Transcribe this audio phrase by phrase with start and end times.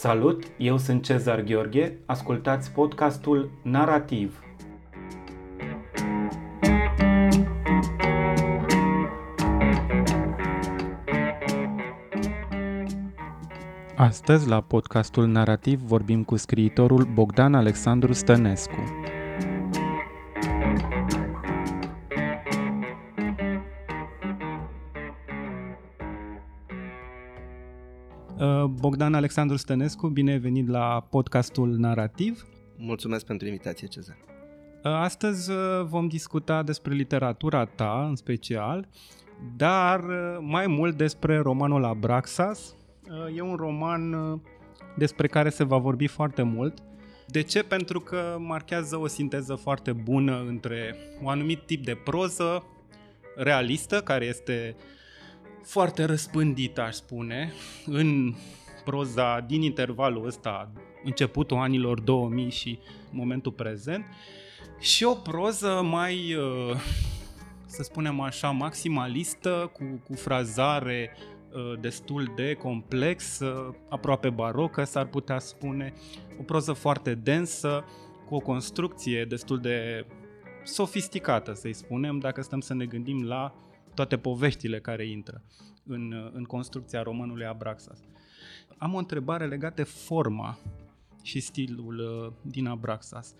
[0.00, 4.40] Salut, eu sunt Cezar Gheorghe, ascultați podcastul Narativ.
[13.96, 18.99] Astăzi, la podcastul Narativ, vorbim cu scriitorul Bogdan Alexandru Stănescu.
[28.80, 32.46] Bogdan Alexandru Stănescu, bine ai venit la podcastul Narativ.
[32.76, 34.16] Mulțumesc pentru invitație, Cezar.
[34.16, 38.88] Uh, astăzi uh, vom discuta despre literatura ta, în special,
[39.56, 40.00] dar
[40.40, 42.74] mai mult despre romanul Abraxas.
[43.36, 44.14] E un roman
[44.96, 46.78] despre care se va vorbi foarte mult.
[47.26, 47.62] De ce?
[47.62, 52.64] Pentru că marchează o sinteză foarte bună între un anumit tip de proză
[53.36, 54.82] realistă, care este uh,
[55.62, 57.52] foarte răspândită, aș spune,
[57.86, 58.34] în
[58.84, 60.72] proza din intervalul ăsta,
[61.04, 62.78] începutul anilor 2000 și
[63.10, 64.04] momentul prezent,
[64.78, 66.76] și o proză mai, uh,
[67.66, 71.16] să spunem așa, maximalistă, cu, cu frazare
[71.52, 75.92] uh, destul de complexă, aproape barocă, s-ar putea spune,
[76.38, 77.84] o proză foarte densă,
[78.26, 80.06] cu o construcție destul de
[80.64, 83.54] sofisticată, să-i spunem, dacă stăm să ne gândim la
[83.94, 85.42] toate poveștile care intră
[85.86, 87.98] în, în construcția romanului Abraxas.
[88.80, 90.58] Am o întrebare legată de forma
[91.22, 93.34] și stilul uh, din Abraxas.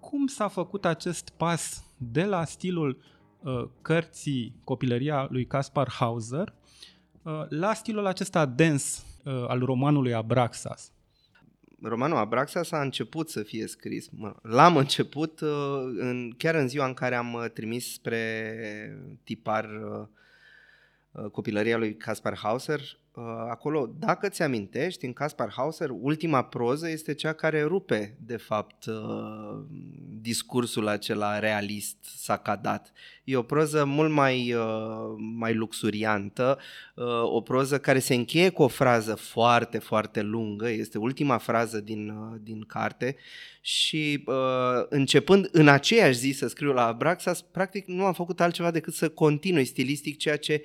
[0.00, 3.02] Cum s-a făcut acest pas de la stilul
[3.40, 6.54] uh, cărții Copilăria lui Caspar Hauser
[7.22, 10.92] uh, la stilul acesta dens uh, al romanului Abraxas?
[11.82, 14.08] romanul Abraxas a început să fie scris.
[14.42, 15.50] L-am început uh,
[15.98, 22.38] în, chiar în ziua în care am uh, trimis spre tipar uh, copilăria lui Caspar
[22.38, 22.80] Hauser.
[23.50, 28.84] Acolo, dacă ți amintești, în Caspar Hauser, ultima proză este cea care rupe, de fapt,
[30.20, 32.92] discursul acela realist sacadat.
[33.24, 36.58] E o proză mult mai, uh, mai luxuriantă,
[36.94, 41.80] uh, o proză care se încheie cu o frază foarte, foarte lungă, este ultima frază
[41.80, 43.16] din, uh, din carte.
[43.60, 44.24] Și
[44.88, 49.08] începând în aceeași zi să scriu la Abraxas, practic nu am făcut altceva decât să
[49.08, 50.62] continui stilistic ceea ce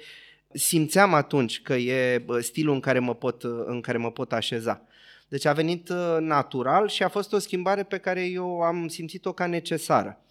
[0.53, 4.81] simțeam atunci că e stilul în care mă pot, în care mă pot așeza.
[5.28, 5.89] Deci a venit
[6.19, 10.22] natural și a fost o schimbare pe care eu am simțit-o ca necesară.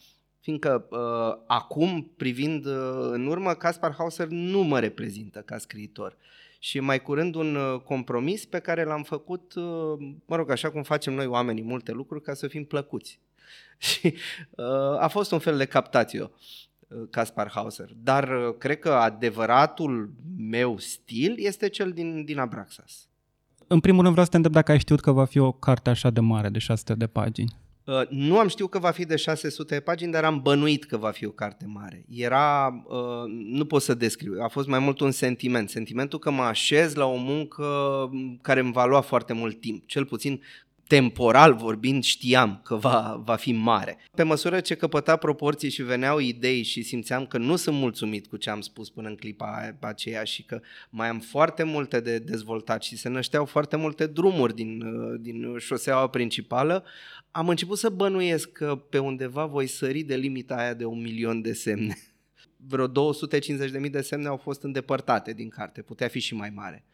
[0.40, 6.16] Fiindcă uh, acum, privind uh, în urmă, Caspar Hauser nu mă reprezintă ca scriitor.
[6.58, 10.82] Și mai curând un uh, compromis pe care l-am făcut, uh, mă rog, așa cum
[10.82, 13.20] facem noi oamenii multe lucruri, ca să fim plăcuți.
[13.78, 14.14] Și
[14.50, 16.30] uh, a fost un fel de captatio.
[16.90, 17.88] Uh, Caspar Hauser.
[18.02, 23.08] Dar uh, cred că adevăratul meu stil este cel din, din Abraxas.
[23.66, 25.90] În primul rând vreau să te întreb dacă ai știut că va fi o carte
[25.90, 27.56] așa de mare, de 600 de pagini.
[27.84, 30.96] Uh, nu am știut că va fi de 600 de pagini, dar am bănuit că
[30.96, 32.04] va fi o carte mare.
[32.08, 35.70] Era, uh, nu pot să descriu, a fost mai mult un sentiment.
[35.70, 37.64] Sentimentul că mă așez la o muncă
[38.42, 39.86] care îmi va lua foarte mult timp.
[39.86, 40.42] Cel puțin
[40.90, 43.98] temporal vorbind, știam că va, va fi mare.
[44.14, 48.36] Pe măsură ce căpăta proporții și veneau idei și simțeam că nu sunt mulțumit cu
[48.36, 52.82] ce am spus până în clipa aceea și că mai am foarte multe de dezvoltat
[52.82, 54.82] și se nășteau foarte multe drumuri din,
[55.20, 56.84] din șoseaua principală,
[57.30, 61.40] am început să bănuiesc că pe undeva voi sări de limita aia de un milion
[61.40, 61.96] de semne.
[62.56, 66.84] Vreo 250.000 de semne au fost îndepărtate din carte, putea fi și mai mare.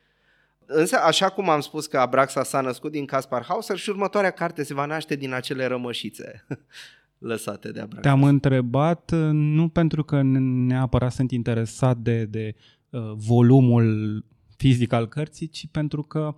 [0.66, 4.62] Însă, așa cum am spus că Abraxa s-a născut din Caspar Hauser și următoarea carte
[4.62, 6.44] se va naște din acele rămășițe
[7.18, 8.00] lăsate de Abraxa.
[8.00, 12.54] Te-am întrebat nu pentru că neapărat sunt interesat de, de
[12.90, 14.24] uh, volumul
[14.56, 16.34] fizic al cărții, ci pentru că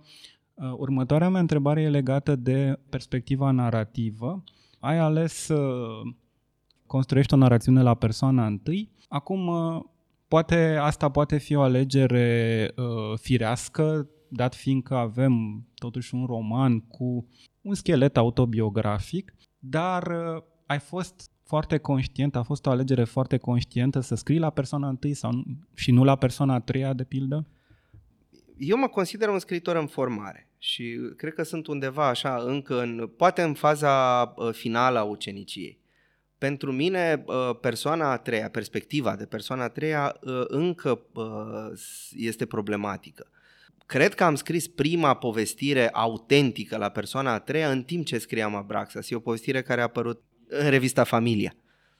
[0.53, 4.43] uh, următoarea mea întrebare e legată de perspectiva narrativă.
[4.79, 6.13] Ai ales să uh,
[6.85, 8.89] construiești o narațiune la persoana întâi.
[9.07, 9.81] Acum, uh,
[10.27, 16.79] poate asta poate fi o alegere uh, firească dat fiind că avem totuși un roman
[16.79, 17.27] cu
[17.61, 23.99] un schelet autobiografic, dar uh, ai fost foarte conștient, a fost o alegere foarte conștientă
[23.99, 25.43] să scrii la persoana întâi sau,
[25.73, 27.47] și nu la persoana a treia, de pildă?
[28.57, 33.11] Eu mă consider un scriitor în formare și cred că sunt undeva așa încă în,
[33.17, 35.79] poate în faza uh, finală a uceniciei.
[36.37, 40.15] Pentru mine, uh, persoana a treia, perspectiva de persoana a treia
[40.47, 41.01] încă
[42.11, 43.29] este problematică.
[43.89, 48.55] Cred că am scris prima povestire autentică la persoana a treia în timp ce scriam
[48.55, 49.09] Abraxas.
[49.09, 51.55] E o povestire care a apărut în revista Familia.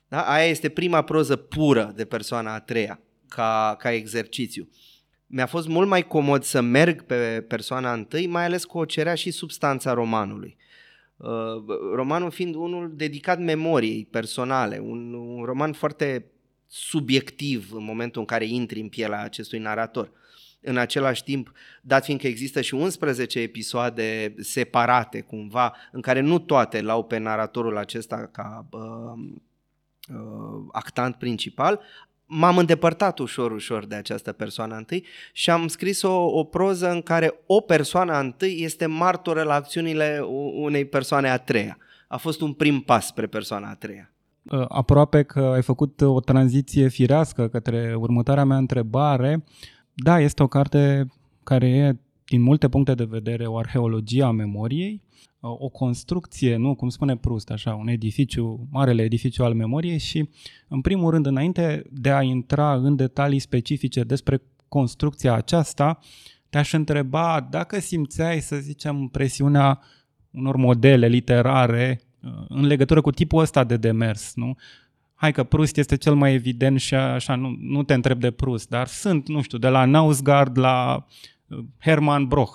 [0.08, 0.22] Da?
[0.22, 4.70] Aia este prima proză pură de persoana a treia, ca, ca exercițiu.
[5.28, 9.16] mi-a fost mult mai comod să merg pe persoana întâi, mai ales că o cerea
[9.16, 10.58] și substanța romanului.
[11.18, 11.30] Uh,
[11.96, 16.26] romanul fiind unul dedicat memoriei personale, un, un roman foarte
[16.68, 20.12] subiectiv în momentul în care intri în pielea acestui narator.
[20.62, 21.52] În același timp,
[21.82, 27.78] dat fiindcă există și 11 episoade separate cumva, în care nu toate l-au pe naratorul
[27.78, 28.80] acesta ca uh,
[30.10, 31.80] uh, actant principal,
[32.26, 37.02] m-am îndepărtat ușor, ușor de această persoană întâi și am scris o, o proză în
[37.02, 40.20] care o persoană întâi este martoră la acțiunile
[40.56, 41.78] unei persoane a treia.
[42.08, 44.12] A fost un prim pas spre persoana a treia.
[44.44, 49.44] Uh, aproape că ai făcut o tranziție firească către următoarea mea întrebare.
[50.04, 51.08] Da, este o carte
[51.44, 55.02] care e, din multe puncte de vedere, o arheologie a memoriei,
[55.40, 60.30] uh, o construcție, nu, cum spune Proust, așa, un edificiu, marele edificiu al memoriei și,
[60.68, 66.00] în primul rând, înainte de a intra în detalii specifice despre construcția aceasta,
[66.50, 69.80] te-aș întreba dacă simțeai, să zicem, presiunea
[70.32, 74.56] unor modele literare uh, în legătură cu tipul ăsta de demers, nu?
[75.20, 78.70] Hai că Prust este cel mai evident și așa, nu, nu te întreb de Prust,
[78.70, 81.06] dar sunt, nu știu, de la Nausgard la
[81.48, 82.54] uh, Hermann Broch.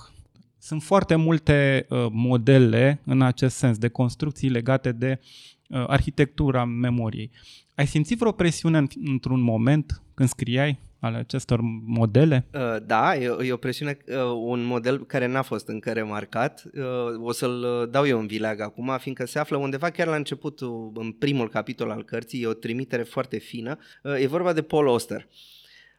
[0.58, 5.20] Sunt foarte multe uh, modele în acest sens de construcții legate de
[5.69, 7.31] uh, arhitectura memoriei.
[7.75, 12.46] Ai simțit vreo presiune într-un moment când scriai ale acestor modele?
[12.54, 14.14] Uh, da, e, e o presiune, uh,
[14.44, 16.64] un model care n-a fost încă remarcat.
[16.74, 20.60] Uh, o să-l dau eu în vileag acum, fiindcă se află undeva chiar la început,
[20.94, 23.78] în primul capitol al cărții, e o trimitere foarte fină.
[24.20, 25.26] E vorba de Paul Oster.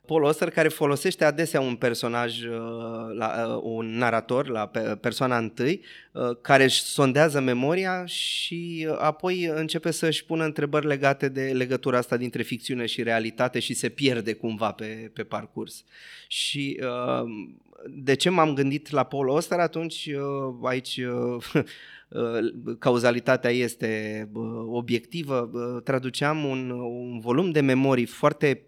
[0.05, 2.55] Paul Oster care folosește adesea un personaj, uh,
[3.17, 4.71] la, uh, un narator la
[5.01, 5.81] persoana întâi,
[6.11, 12.17] uh, care își sondează memoria și apoi începe să-și pună întrebări legate de legătura asta
[12.17, 15.83] dintre ficțiune și realitate și se pierde cumva pe, pe parcurs.
[16.27, 16.79] Și
[17.87, 20.09] de ce m-am gândit la Paul Oster atunci?
[20.63, 20.99] Aici
[22.79, 24.29] cauzalitatea este
[24.67, 25.49] obiectivă.
[25.83, 28.61] Traduceam un, un volum de memorii foarte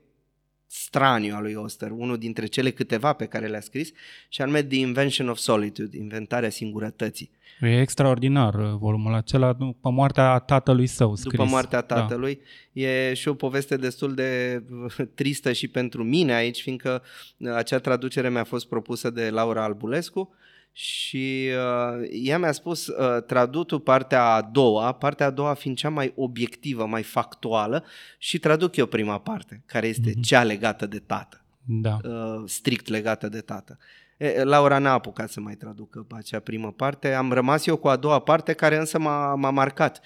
[0.68, 3.92] straniu al lui Oster, unul dintre cele câteva pe care le-a scris,
[4.30, 7.31] și anume The Invention of Solitude, inventarea singurătății.
[7.62, 11.31] E extraordinar uh, volumul acela după moartea tatălui său scris.
[11.31, 11.96] După moartea da.
[11.96, 12.42] tatălui.
[12.72, 12.81] Da.
[12.81, 17.04] E și o poveste destul de uh, tristă și pentru mine aici, fiindcă
[17.38, 20.36] uh, acea traducere mi-a fost propusă de Laura Albulescu
[20.72, 25.90] și uh, ea mi-a spus, uh, traduc partea a doua, partea a doua fiind cea
[25.90, 27.84] mai obiectivă, mai factuală
[28.18, 30.22] și traduc eu prima parte, care este mm-hmm.
[30.22, 31.46] cea legată de tată.
[31.66, 31.98] Da.
[32.04, 33.78] Uh, strict legată de tată.
[34.18, 37.96] E, Laura n-a apucat să mai traducă acea primă parte, am rămas eu cu a
[37.96, 40.02] doua parte care însă m-a, m-a marcat.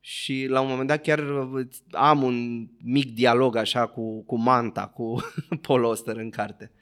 [0.00, 1.24] Și la un moment dat chiar
[1.90, 5.16] am un mic dialog așa cu, cu Manta, cu
[5.66, 6.72] Paul Oster în carte.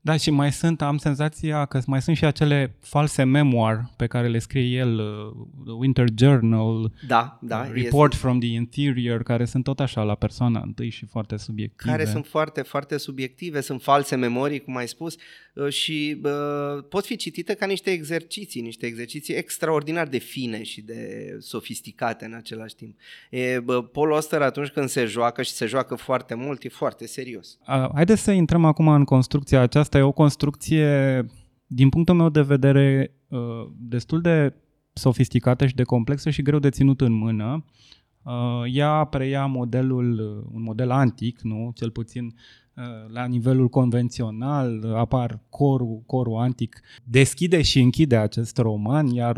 [0.00, 4.28] Da, și mai sunt, am senzația că mai sunt și acele false memoir pe care
[4.28, 8.26] le scrie el, uh, Winter Journal, da, da, uh, Report este.
[8.26, 11.90] from the Interior, care sunt tot așa la persoana întâi și foarte subiective.
[11.90, 15.16] Care sunt foarte, foarte subiective, sunt false memorii, cum ai spus,
[15.54, 20.80] uh, și uh, pot fi citite ca niște exerciții, niște exerciții extraordinar de fine și
[20.80, 22.96] de sofisticate în același timp.
[23.30, 27.06] E, bă, Paul Oster atunci când se joacă și se joacă foarte mult, e foarte
[27.06, 27.58] serios.
[27.68, 31.26] Uh, haideți să intrăm acum în construcția aceasta asta e o construcție,
[31.66, 33.38] din punctul meu de vedere, uh,
[33.78, 34.54] destul de
[34.92, 37.64] sofisticată și de complexă și greu de ținut în mână.
[38.22, 41.70] Uh, ea preia modelul, uh, un model antic, nu?
[41.74, 42.34] Cel puțin
[43.12, 49.36] la nivelul convențional, apar corul, corul antic, deschide și închide acest roman, iar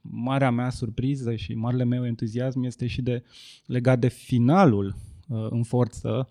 [0.00, 3.22] marea mea surpriză și marele meu entuziasm este și de
[3.66, 4.96] legat de finalul
[5.50, 6.28] în forță,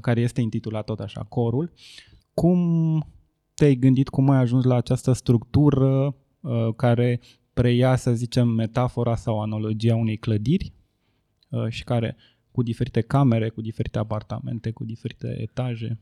[0.00, 1.72] care este intitulat tot așa, corul,
[2.38, 3.06] cum
[3.54, 7.20] te-ai gândit, cum ai ajuns la această structură uh, care
[7.52, 10.72] preia, să zicem, metafora sau analogia unei clădiri
[11.48, 12.16] uh, și care
[12.50, 15.98] cu diferite camere, cu diferite apartamente, cu diferite etaje?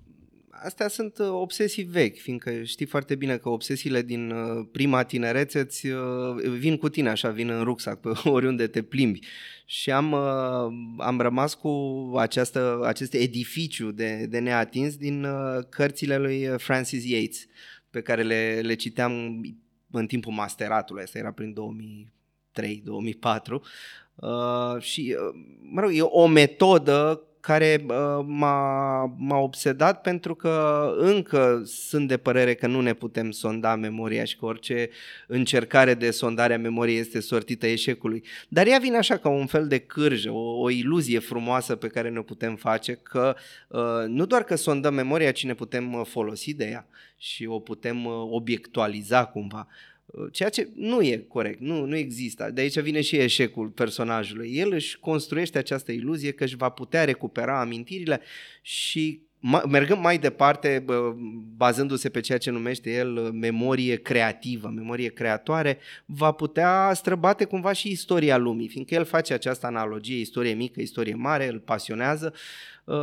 [0.63, 5.61] Astea sunt uh, obsesii vechi, fiindcă știi foarte bine că obsesiile din uh, prima tinerețe
[5.61, 9.21] îți uh, vin cu tine așa, vin în rucsac pe oriunde te plimbi.
[9.65, 10.15] Și am,
[10.99, 11.71] am rămas cu
[12.17, 15.27] această, acest edificiu de, de neatins din
[15.69, 17.47] cărțile lui Francis Yates,
[17.91, 19.41] pe care le, le citeam
[19.91, 21.55] în timpul masteratului, asta era prin
[22.61, 23.61] 2003-2004.
[24.17, 30.87] Uh, și, uh, mă rog, e o metodă care uh, m-a, m-a obsedat pentru că
[30.99, 34.91] încă sunt de părere că nu ne putem sonda memoria și că orice
[35.27, 38.25] încercare de sondare a memoriei este sortită eșecului.
[38.49, 42.11] Dar ea vine așa ca un fel de cârjă, o, o iluzie frumoasă pe care
[42.11, 43.37] ne putem face că
[43.69, 46.87] uh, nu doar că sondăm memoria, ci ne putem uh, folosi de ea
[47.17, 49.69] și o putem uh, obiectualiza cumva.
[50.17, 52.51] Uh, ceea ce nu e corect, nu, nu există.
[52.55, 54.51] De aici vine și eșecul personajului.
[54.55, 58.21] El își construiește această iluzie că își va putea recupera amintirile
[58.63, 59.25] și
[59.69, 60.85] mergând mai departe,
[61.57, 67.91] bazându-se pe ceea ce numește el memorie creativă, memorie creatoare, va putea străbate cumva și
[67.91, 72.35] istoria lumii, fiindcă el face această analogie, istorie mică, istorie mare, îl pasionează
[72.85, 72.97] uh,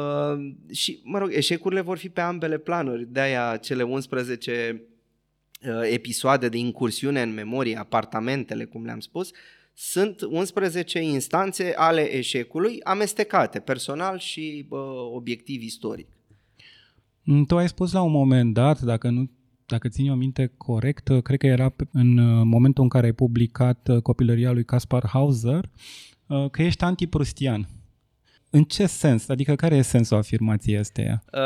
[0.71, 4.92] și, mă rog, eșecurile vor fi pe ambele planuri, de-aia cele 11 Uh,
[5.91, 9.31] episoade de incursiune în memorie, apartamentele, cum le-am spus,
[9.73, 14.79] sunt 11 instanțe ale eșecului amestecate, personal și uh,
[15.13, 16.07] obiectiv istoric.
[17.23, 19.29] Mm, tu ai spus la un moment dat, dacă nu
[19.65, 23.11] dacă țin o minte corect, uh, cred că era în uh, momentul în care ai
[23.11, 25.69] publicat Copilăria lui Caspar Hauser,
[26.51, 27.67] că ești antiprustian.
[28.55, 29.29] În ce sens?
[29.29, 31.23] Adică care e sensul afirmației astea?
[31.33, 31.39] Uh,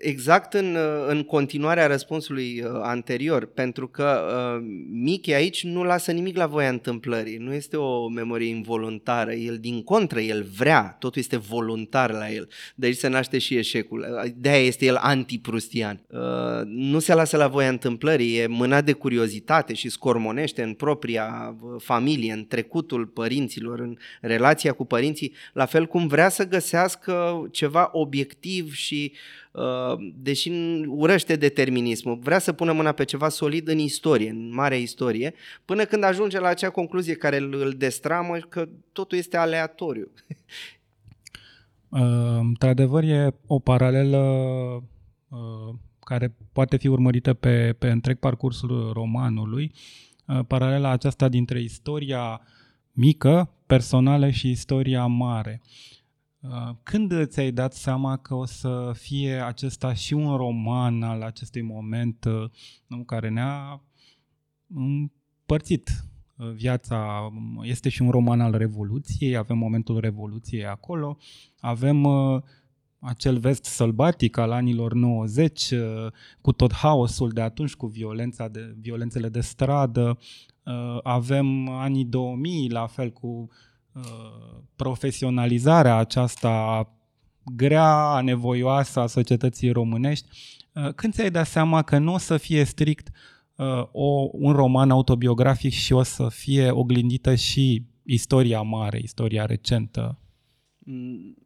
[0.00, 6.12] exact în, uh, în continuarea răspunsului uh, anterior, pentru că uh, Mickey aici nu lasă
[6.12, 11.20] nimic la voia întâmplării, nu este o memorie involuntară, el din contră, el vrea, totul
[11.20, 16.00] este voluntar la el, de aici se naște și eșecul, uh, de-aia este el antiprustian.
[16.08, 16.18] Uh,
[16.64, 22.32] nu se lasă la voia întâmplării, e mânat de curiozitate și scormonește în propria familie,
[22.32, 28.72] în trecutul părinților, în relația cu părinții, la fel cum vrea să găsească ceva obiectiv
[28.72, 29.12] și,
[29.52, 30.50] uh, deși
[30.86, 35.84] urăște determinismul, vrea să pună mâna pe ceva solid în istorie, în mare istorie, până
[35.84, 40.10] când ajunge la acea concluzie care îl, îl destramă că totul este aleatoriu.
[41.88, 42.00] Uh,
[42.38, 44.18] într-adevăr, e o paralelă
[45.28, 49.72] uh, care poate fi urmărită pe, pe întreg parcursul romanului,
[50.46, 52.40] paralela aceasta dintre istoria
[52.92, 55.60] mică, personală și istoria mare.
[55.62, 55.97] Uh,
[56.82, 62.24] când ți-ai dat seama că o să fie acesta și un roman al acestui moment
[62.24, 62.50] uh,
[62.86, 63.82] nu, care ne-a
[64.74, 65.90] împărțit
[66.36, 67.28] uh, viața?
[67.62, 71.18] Este și un roman al Revoluției, avem momentul Revoluției acolo,
[71.60, 72.06] avem
[72.98, 75.72] acel vest sălbatic al anilor 90,
[76.40, 80.18] cu tot haosul de atunci, cu violența de, violențele de stradă,
[81.02, 83.48] avem anii 2000, la fel cu
[84.76, 86.86] profesionalizarea aceasta
[87.56, 90.26] grea, nevoioasă a societății românești,
[90.72, 93.08] uh, când ți-ai dat seama că nu o să fie strict
[93.56, 100.18] uh, o, un roman autobiografic și o să fie oglindită și istoria mare, istoria recentă?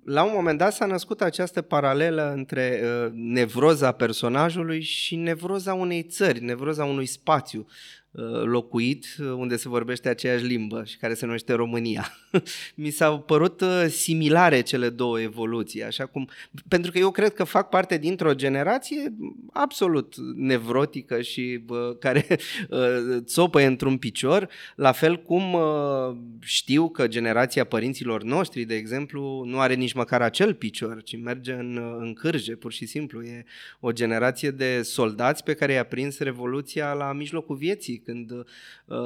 [0.05, 6.03] La un moment dat s-a născut această paralelă între uh, nevroza personajului și nevroza unei
[6.03, 7.67] țări, nevroza unui spațiu.
[8.13, 12.13] Uh, locuit uh, unde se vorbește aceeași limbă și care se numește România.
[12.75, 16.29] Mi s-au părut uh, similare cele două evoluții, așa cum
[16.69, 19.15] pentru că eu cred că fac parte dintr-o generație
[19.53, 22.27] absolut nevrotică și bă, care
[23.25, 25.57] țopă într-un picior, la fel cum
[26.41, 31.53] știu că generația părinților noștri, de exemplu, nu are nici măcar acel picior, ci merge
[31.53, 33.23] în, în cârje, pur și simplu.
[33.23, 33.45] E
[33.81, 38.97] o generație de soldați pe care i-a prins Revoluția la mijlocul vieții, când uh,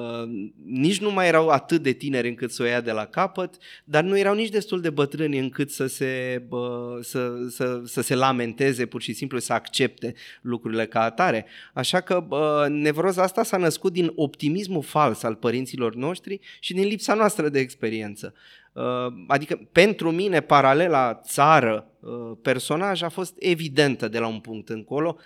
[0.64, 4.02] nici nu mai erau atât de tineri încât să o ia de la capăt, dar
[4.02, 8.86] nu erau nici destul de bătrâni încât să se, uh, să, să, să se lamenteze
[8.86, 11.46] pur și simplu, să accepte lucrurile ca atare.
[11.74, 16.86] Așa că uh, nevroza asta s-a născut din optimismul fals al părinților noștri și din
[16.86, 18.34] lipsa noastră de experiență.
[18.72, 25.18] Uh, adică pentru mine paralela țară-personaj uh, a fost evidentă de la un punct încolo.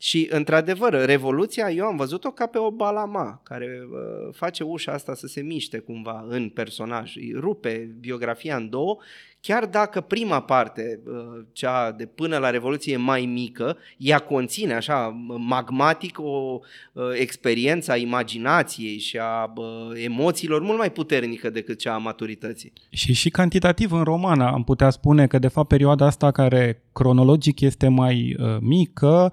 [0.00, 5.14] Și, într-adevăr, Revoluția, eu am văzut-o ca pe o balama care uh, face ușa asta
[5.14, 8.98] să se miște cumva în personaj, îi rupe biografia în două,
[9.40, 14.74] chiar dacă prima parte, uh, cea de până la Revoluție, e mai mică, ea conține
[14.74, 16.58] așa magmatic o
[16.92, 19.66] uh, experiență a imaginației și a uh,
[20.04, 22.72] emoțiilor mult mai puternică decât cea a maturității.
[22.90, 27.60] Și și cantitativ în roman am putea spune că, de fapt, perioada asta care cronologic
[27.60, 29.32] este mai uh, mică,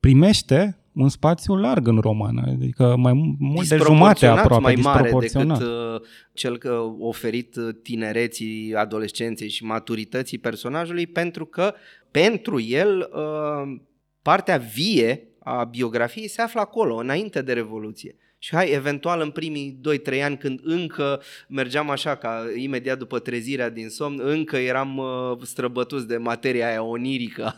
[0.00, 5.50] primește un spațiu larg în romană, adică mai mult de jumate aproape, mai mare decât
[5.50, 6.00] uh,
[6.32, 11.74] cel că oferit tinereții, adolescenței și maturității personajului, pentru că
[12.10, 13.80] pentru el uh,
[14.22, 18.16] partea vie a biografiei se află acolo, înainte de Revoluție.
[18.42, 19.80] Și hai, eventual în primii
[20.18, 25.38] 2-3 ani când încă mergeam așa ca imediat după trezirea din somn, încă eram uh,
[25.42, 27.56] străbătuți de materia aia onirică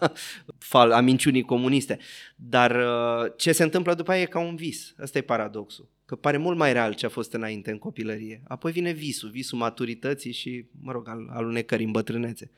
[0.93, 1.99] a minciunii comuniste.
[2.37, 4.95] Dar uh, ce se întâmplă după aia e ca un vis.
[5.03, 5.89] Asta e paradoxul.
[6.05, 8.43] Că pare mult mai real ce a fost înainte în copilărie.
[8.49, 12.51] Apoi vine visul, visul maturității și, mă rog, al alunecării în bătrânețe.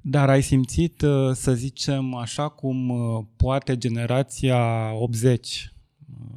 [0.00, 5.70] Dar ai simțit, uh, să zicem, așa cum uh, poate generația 80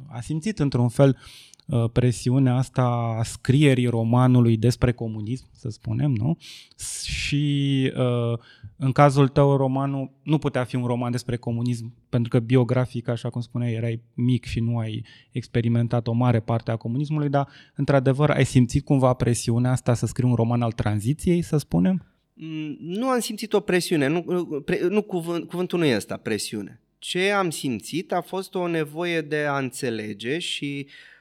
[0.06, 1.16] a simțit într-un fel
[1.66, 2.82] uh, presiunea asta
[3.18, 6.36] a scrierii romanului despre comunism, să spunem, nu?
[7.04, 8.38] Și uh,
[8.76, 13.30] în cazul tău romanul nu putea fi un roman despre comunism, pentru că biografic, așa
[13.30, 18.30] cum spuneai, erai mic și nu ai experimentat o mare parte a comunismului, dar într-adevăr
[18.30, 22.04] ai simțit cumva presiunea asta să scrii un roman al tranziției, să spunem?
[22.34, 24.22] Mm, nu am simțit o presiune, nu,
[24.64, 29.20] pre, nu cuvânt, cuvântul nu e ăsta, presiune ce am simțit a fost o nevoie
[29.20, 31.19] de a înțelege și Uh,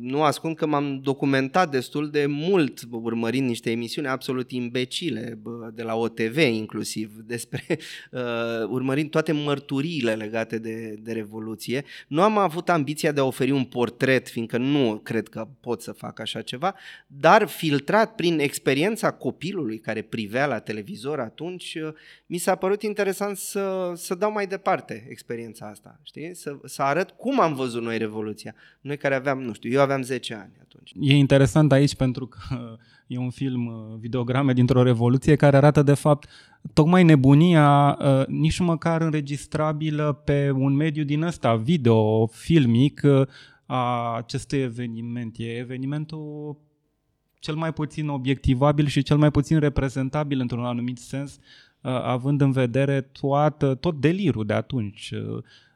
[0.00, 5.38] nu ascund că m-am documentat destul de mult urmărind niște emisiuni absolut imbecile
[5.74, 7.64] de la OTV inclusiv despre
[8.10, 8.20] uh,
[8.68, 11.84] urmărind toate mărturiile legate de, de Revoluție.
[12.08, 15.92] Nu am avut ambiția de a oferi un portret, fiindcă nu cred că pot să
[15.92, 16.74] fac așa ceva,
[17.06, 21.92] dar filtrat prin experiența copilului care privea la televizor atunci, uh,
[22.26, 26.34] mi s-a părut interesant să, să dau mai departe experiența asta, știi?
[26.34, 28.54] Să, să arăt cum am văzut noi Revoluția.
[28.80, 30.92] Noi care aveam, nu știu, eu aveam 10 ani atunci.
[31.00, 35.94] E interesant aici pentru că e un film, uh, videograme dintr-o revoluție care arată de
[35.94, 36.28] fapt
[36.72, 43.26] tocmai nebunia uh, nici măcar înregistrabilă pe un mediu din ăsta, video, filmic, uh,
[43.66, 45.34] a acestui eveniment.
[45.38, 46.56] E evenimentul
[47.38, 51.38] cel mai puțin obiectivabil și cel mai puțin reprezentabil într-un anumit sens,
[51.82, 55.12] având în vedere toată, tot delirul de atunci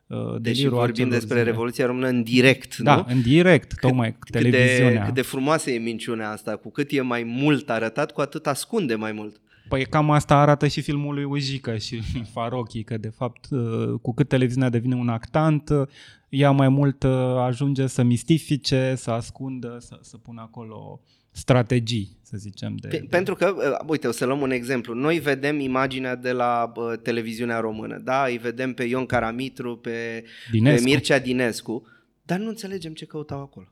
[0.06, 1.50] Uh, Deși vorbim despre zile.
[1.50, 3.04] Revoluția Română în direct, da, nu?
[3.08, 5.00] în direct, cât, tocmai, cât televiziunea.
[5.00, 8.46] De, cât de frumoasă e minciunea asta, cu cât e mai mult arătat, cu atât
[8.46, 9.40] ascunde mai mult.
[9.68, 12.00] Păi cam asta arată și filmul lui Ujică și
[12.32, 15.88] Farochi, că de fapt uh, cu cât televiziunea devine un actant, uh,
[16.28, 17.04] ea mai mult
[17.38, 21.00] ajunge să mistifice, să ascundă, să, să pună acolo
[21.36, 22.76] strategii, să zicem.
[22.76, 23.06] De, de...
[23.10, 24.94] Pentru că, uh, uite, o să luăm un exemplu.
[24.94, 28.25] Noi vedem imaginea de la uh, televiziunea română, da?
[28.25, 31.86] Îi vedem pe Ion Caramitru, pe, pe Mircea Dinescu,
[32.22, 33.66] dar nu înțelegem ce căutau acolo.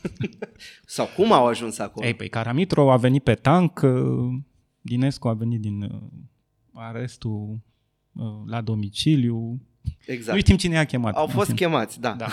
[0.86, 2.06] Sau cum au ajuns acolo?
[2.06, 4.38] Ei, păi Caramitru a venit pe tank, uh,
[4.80, 5.90] Dinescu a venit din uh,
[6.72, 7.58] arestul
[8.12, 9.60] uh, la domiciliu.
[10.06, 10.34] Exact.
[10.34, 11.14] Nu știm cine i-a chemat.
[11.14, 12.16] Au fost chemați, da.
[12.18, 12.28] Da.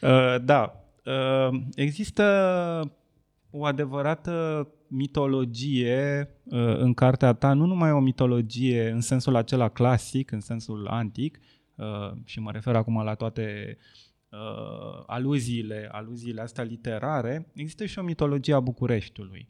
[0.08, 0.76] uh, da.
[1.04, 2.22] Uh, există
[3.54, 10.30] o adevărată mitologie uh, în cartea ta, nu numai o mitologie în sensul acela clasic,
[10.30, 11.38] în sensul antic,
[11.74, 13.76] uh, și mă refer acum la toate
[14.28, 19.48] uh, aluziile, aluziile astea literare, există și o mitologie a Bucureștiului.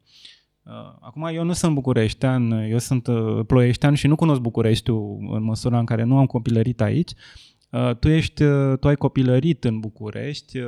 [1.01, 3.09] Acum, eu nu sunt bucureștean, eu sunt
[3.47, 7.13] ploieștean și nu cunosc Bucureștiul în măsura în care nu am copilărit aici.
[7.99, 8.45] Tu, ești,
[8.81, 10.59] tu ai copilărit în București.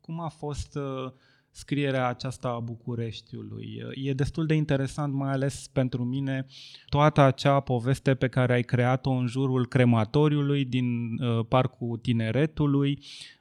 [0.00, 1.12] Cum a fost uh,
[1.54, 3.82] scrierea aceasta a Bucureștiului.
[3.94, 6.46] E destul de interesant, mai ales pentru mine,
[6.88, 12.98] toată acea poveste pe care ai creat-o în jurul crematoriului din uh, Parcul Tineretului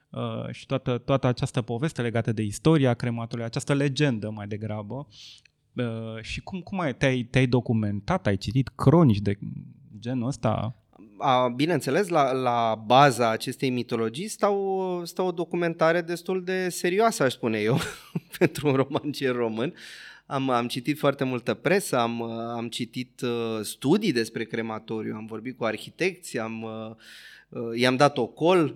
[0.09, 5.07] uh, și toată, toată această poveste legată de istoria crematoriului, această legendă mai degrabă.
[5.73, 9.37] Uh, și cum, cum ai, te-ai, te-ai documentat, ai citit cronici de
[9.99, 10.82] genul ăsta?
[11.23, 17.33] A, bineînțeles, la, la baza acestei mitologii stau, stau o documentare destul de serioasă, aș
[17.33, 17.79] spune eu,
[18.39, 19.73] pentru un romancier român.
[20.25, 25.57] Am, am citit foarte multă presă, am, am citit uh, studii despre crematoriu, am vorbit
[25.57, 26.95] cu arhitecți, am, uh,
[27.49, 28.75] uh i-am dat ocol.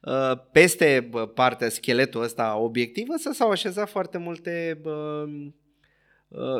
[0.00, 5.67] uh, peste partea, scheletul ăsta obiectiv, să s-au așezat foarte multe uh, Uh,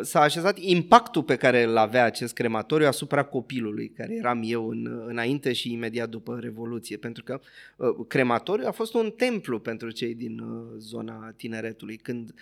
[0.03, 5.03] s-a așezat impactul pe care îl avea acest crematoriu asupra copilului, care eram eu în,
[5.07, 7.41] înainte și imediat după Revoluție, pentru că
[7.77, 11.97] uh, crematoriu a fost un templu pentru cei din uh, zona tineretului.
[11.97, 12.35] Când,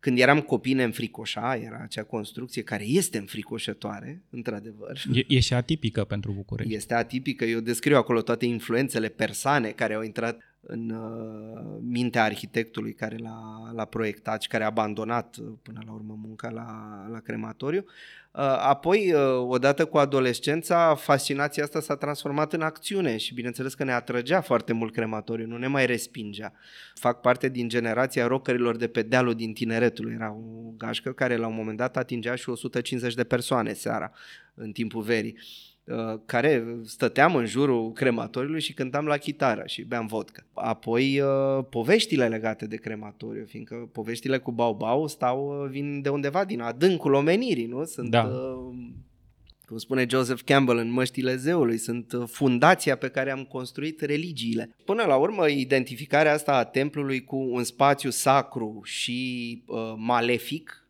[0.00, 5.02] când eram copii ne înfricoșa, era acea construcție care este înfricoșătoare, într-adevăr.
[5.12, 6.74] E, e și atipică pentru București.
[6.74, 12.92] Este atipică, eu descriu acolo toate influențele persane care au intrat în uh, mintea arhitectului
[12.92, 16.66] care l-a, l-a proiectat și care a abandonat uh, până la urmă munca la,
[17.10, 17.84] la crematoriu.
[18.32, 19.14] Uh, apoi,
[19.46, 24.72] odată cu adolescența, fascinația asta s-a transformat în acțiune și bineînțeles că ne atrăgea foarte
[24.72, 26.52] mult crematoriu, nu ne mai respingea.
[26.94, 30.12] Fac parte din generația rockerilor de pe dealul din tineretul.
[30.12, 34.12] Era o gașcă care la un moment dat atingea și 150 de persoane seara,
[34.54, 35.36] în timpul verii.
[35.38, 35.71] uh,
[36.26, 40.46] care stăteam în jurul crematoriului și cântam la chitară și beam vodka.
[40.52, 46.60] Apoi uh, poveștile legate de crematoriu, fiindcă poveștile cu Bau stau, vin de undeva din
[46.60, 47.84] adâncul omenirii, nu?
[47.84, 48.30] Sunt da
[49.72, 54.76] cum spune Joseph Campbell în Măștile Zeului, sunt uh, fundația pe care am construit religiile.
[54.84, 60.81] Până la urmă, identificarea asta a templului cu un spațiu sacru și uh, malefic uh,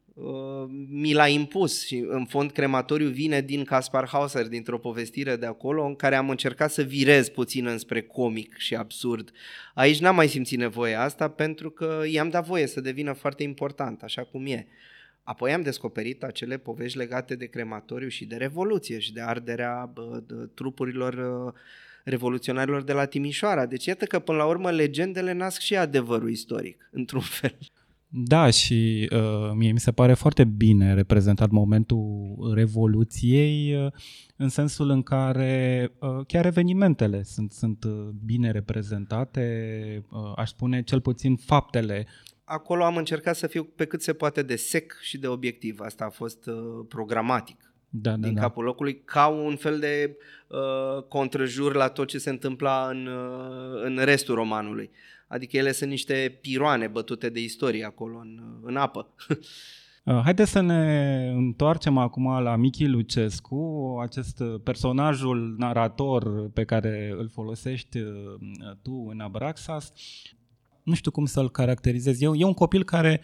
[0.88, 5.85] mi l-a impus și în fond crematoriu vine din Caspar Hauser, dintr-o povestire de acolo
[5.85, 9.31] în care am încercat să virez puțin înspre comic și absurd.
[9.75, 14.03] Aici n-am mai simțit nevoia asta pentru că i-am dat voie să devină foarte important,
[14.03, 14.66] așa cum e.
[15.22, 20.22] Apoi am descoperit acele povești legate de crematoriu și de revoluție și de arderea bă,
[20.27, 21.14] de trupurilor
[21.46, 21.53] uh,
[22.05, 23.66] revoluționarilor de la Timișoara.
[23.66, 27.57] Deci iată că până la urmă legendele nasc și adevărul istoric, într-un fel.
[28.14, 32.01] Da, și uh, mie mi se pare foarte bine reprezentat momentul
[32.55, 33.92] Revoluției, uh,
[34.37, 40.83] în sensul în care uh, chiar evenimentele sunt, sunt uh, bine reprezentate, uh, aș spune
[40.83, 42.07] cel puțin faptele
[42.44, 45.81] acolo am încercat să fiu pe cât se poate de sec și de obiectiv.
[45.81, 48.40] Asta a fost uh, programatic da, da, din da.
[48.40, 50.16] capul locului, ca un fel de
[50.48, 54.90] uh, contrajur la tot ce se întâmpla în, uh, în restul romanului.
[55.33, 59.07] Adică ele sunt niște piroane bătute de istorie acolo, în, în apă.
[60.05, 67.29] Uh, haideți să ne întoarcem acum la Michi Lucescu, acest personajul narator pe care îl
[67.29, 68.09] folosești uh,
[68.83, 69.92] tu în Abraxas
[70.83, 73.21] nu știu cum să-l caracterizez eu, e un copil care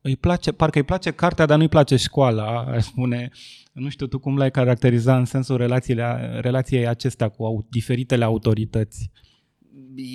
[0.00, 3.30] îi place, parcă îi place cartea, dar nu-i place școala, aș spune.
[3.72, 9.10] Nu știu tu cum l-ai caracteriza în sensul relațiile, relației acestea cu au, diferitele autorități.
[9.12, 9.27] E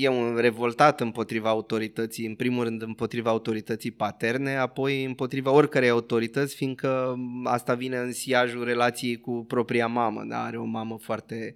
[0.09, 7.15] un revoltat împotriva autorității, în primul rând împotriva autorității paterne, apoi împotriva oricărei autorități, fiindcă
[7.43, 10.23] asta vine în siajul relației cu propria mamă.
[10.23, 10.43] Da?
[10.43, 11.55] Are o mamă foarte,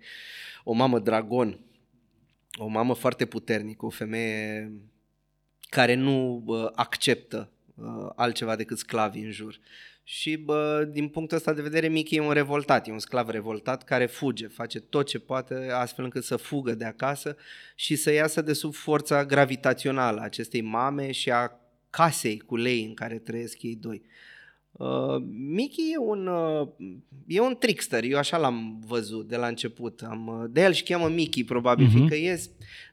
[0.63, 1.60] o mamă dragon,
[2.58, 4.72] o mamă foarte puternică, o femeie
[5.70, 9.60] care nu uh, acceptă uh, altceva decât sclavi în jur.
[10.10, 13.84] Și bă, din punctul ăsta de vedere, Mickey e un revoltat, e un sclav revoltat
[13.84, 17.38] care fuge, face tot ce poate astfel încât să fugă de acasă
[17.76, 21.52] și să iasă de sub forța gravitațională a acestei mame și a
[21.89, 24.02] casei cu lei în care trăiesc ei doi.
[24.04, 24.37] Uh,
[25.30, 26.68] Mickey e un, uh,
[27.28, 30.02] e un trickster, eu așa l-am văzut de la început.
[30.02, 31.92] Am, uh, de el și cheamă Mickey, probabil, uh-huh.
[31.92, 32.42] fiindcă e,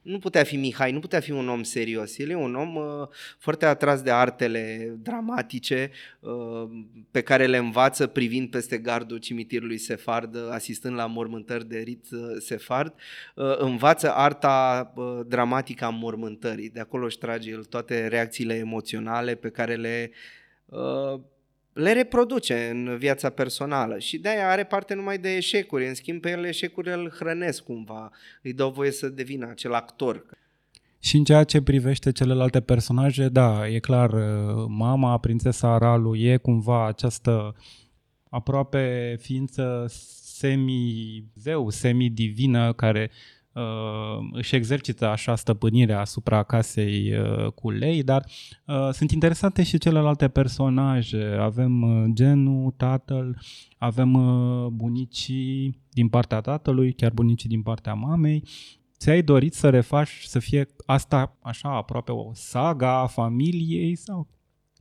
[0.03, 2.19] nu putea fi Mihai, nu putea fi un om serios.
[2.19, 6.69] El e un om uh, foarte atras de artele dramatice uh,
[7.11, 12.21] pe care le învață privind peste gardul cimitirului Sefard, asistând la mormântări de rit uh,
[12.39, 12.95] Sefard.
[13.35, 16.71] Uh, învață arta uh, dramatică a mormântării.
[16.71, 20.11] De acolo își trage el toate reacțiile emoționale pe care le
[20.67, 21.21] uh,
[21.75, 25.89] le reproduce în viața personală și de-aia are parte numai de eșecuri.
[25.89, 28.11] În schimb, pe el eșecurile îl hrănesc cumva,
[28.43, 30.27] îi dau voie să devină acel actor.
[30.99, 34.11] Și în ceea ce privește celelalte personaje, da, e clar,
[34.69, 37.55] mama, prințesa Aralu, e cumva această
[38.29, 39.87] aproape ființă
[40.39, 43.11] semi-zeu, semi-divină, care
[43.55, 48.25] uh, își exercită așa stăpânirea asupra casei uh, cu lei, dar
[48.67, 51.37] uh, sunt interesante și celelalte personaje.
[51.41, 53.41] Avem uh, genul, tatăl,
[53.79, 58.43] avem uh, bunicii din partea tatălui, chiar bunicii din partea mamei.
[58.99, 64.29] Ți-ai dorit să refaci să fie asta așa aproape o saga a familiei sau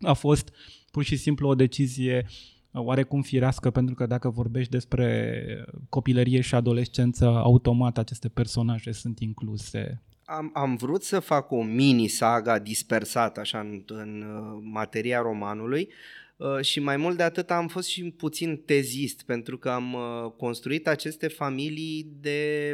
[0.01, 0.53] a fost
[0.91, 6.55] pur și simplu o decizie uh, oarecum firească, pentru că dacă vorbești despre copilărie și
[6.55, 10.01] adolescență, automat aceste personaje sunt incluse.
[10.25, 15.89] Am, am vrut să fac o mini-saga dispersată așa în, în uh, materia romanului
[16.38, 20.31] uh, și mai mult de atât am fost și puțin tezist pentru că am uh,
[20.38, 22.71] construit aceste familii de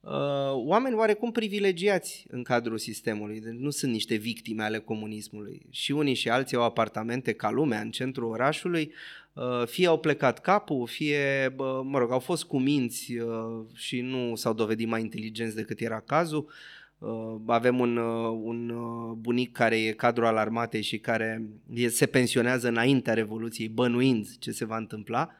[0.00, 0.10] uh,
[0.52, 3.40] oameni oarecum privilegiați în cadrul sistemului.
[3.40, 5.66] Deci nu sunt niște victime ale comunismului.
[5.70, 9.21] Și unii și alții au apartamente ca lumea în centrul orașului, Uh,
[9.66, 14.52] fie au plecat capul, fie, mă rog, au fost cu minți uh, și nu s-au
[14.52, 16.50] dovedit mai inteligenți decât era cazul.
[16.98, 17.96] Uh, avem un,
[18.42, 18.72] un
[19.18, 21.42] bunic care e cadru al armatei și care
[21.88, 25.36] se pensionează înaintea Revoluției, bănuind ce se va întâmpla.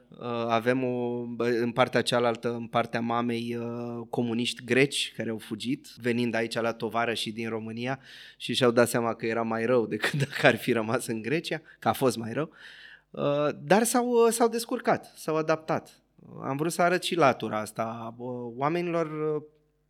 [0.48, 3.58] Avem o, în partea cealaltă, în partea mamei,
[4.10, 7.98] comuniști greci care au fugit, venind aici la tovară și din România
[8.36, 11.62] și și-au dat seama că era mai rău decât dacă ar fi rămas în Grecia,
[11.78, 12.50] că a fost mai rău.
[12.52, 12.81] Uh,
[13.62, 16.02] dar s-au, uh, s-au descurcat, s-au adaptat.
[16.42, 18.14] Am vrut să arăt și latura asta
[18.56, 19.42] oamenilor uh,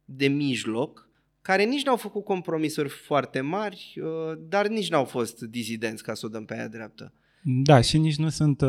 [0.05, 1.09] de mijloc,
[1.43, 3.95] care nici n-au făcut compromisuri foarte mari,
[4.39, 7.13] dar nici n-au fost dizidenți, ca să o dăm pe aia dreaptă.
[7.43, 8.63] Da, și nici nu sunt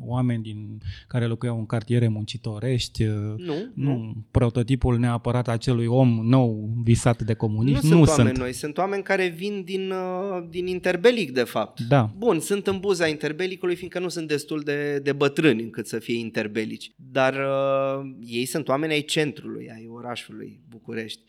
[0.00, 3.04] oameni din care locuiau în cartiere muncitorești.
[3.04, 3.66] Nu, nu.
[3.74, 7.86] nu prototipul neapărat acelui om nou visat de comunism.
[7.86, 8.38] Nu, nu sunt oameni sunt.
[8.38, 11.80] noi, sunt oameni care vin din, uh, din interbelic, de fapt.
[11.80, 12.12] Da.
[12.16, 16.18] Bun, sunt în buza interbelicului, fiindcă nu sunt destul de, de bătrâni încât să fie
[16.18, 16.92] interbelici.
[16.96, 21.20] Dar uh, ei sunt oameni ai centrului, ai orașului București.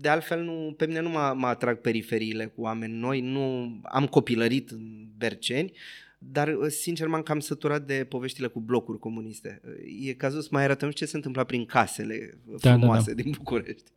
[0.00, 3.20] De altfel, nu, pe mine nu mă, mă atrag periferiile cu oameni noi.
[3.20, 5.72] Nu, am copilărit în Berceni,
[6.18, 9.60] dar, uh, sincer, m-am cam săturat de poveștile cu blocuri comuniste.
[9.64, 13.30] Uh, E cazul să mai arătăm ce se întâmplă prin casele Da, da, frumoase din
[13.36, 13.90] București.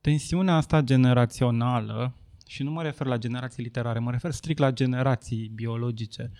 [0.00, 2.14] Tensiunea asta generațională,
[2.46, 6.32] și nu mă refer la generații literare, mă refer strict la generații biologice,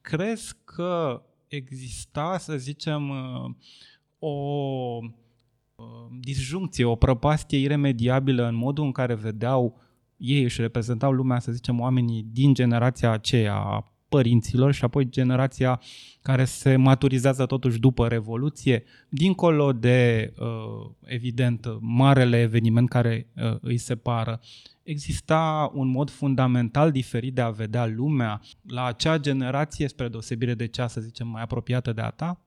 [0.00, 3.50] crezi că exista, să zicem, uh,
[4.18, 4.98] o
[5.74, 5.84] uh,
[6.20, 9.80] disjuncție, o prăpastie iremediabilă în modul în care vedeau
[10.16, 15.80] ei își reprezentau lumea, să zicem, oamenii din generația aceea a părinților și apoi generația
[16.22, 23.76] care se maturizează totuși după Revoluție, dincolo de, uh, evident, marele eveniment care uh, îi
[23.76, 24.40] separă,
[24.82, 30.66] exista un mod fundamental diferit de a vedea lumea la acea generație, spre deosebire de
[30.66, 32.40] cea, să zicem, mai apropiată de a ta?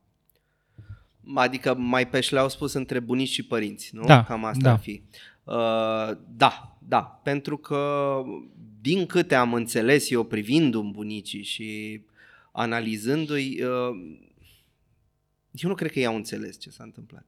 [1.36, 4.06] Adică mai pe șleau spus între bunici și părinți, nu?
[4.06, 4.72] Da, Cam asta da.
[4.72, 5.02] ar fi.
[5.44, 8.22] Uh, da, da, pentru că
[8.84, 12.02] din câte am înțeles eu privindu-mi bunicii și
[12.52, 13.96] analizându-i, uh,
[15.52, 17.26] eu nu cred că ei au înțeles ce s-a întâmplat.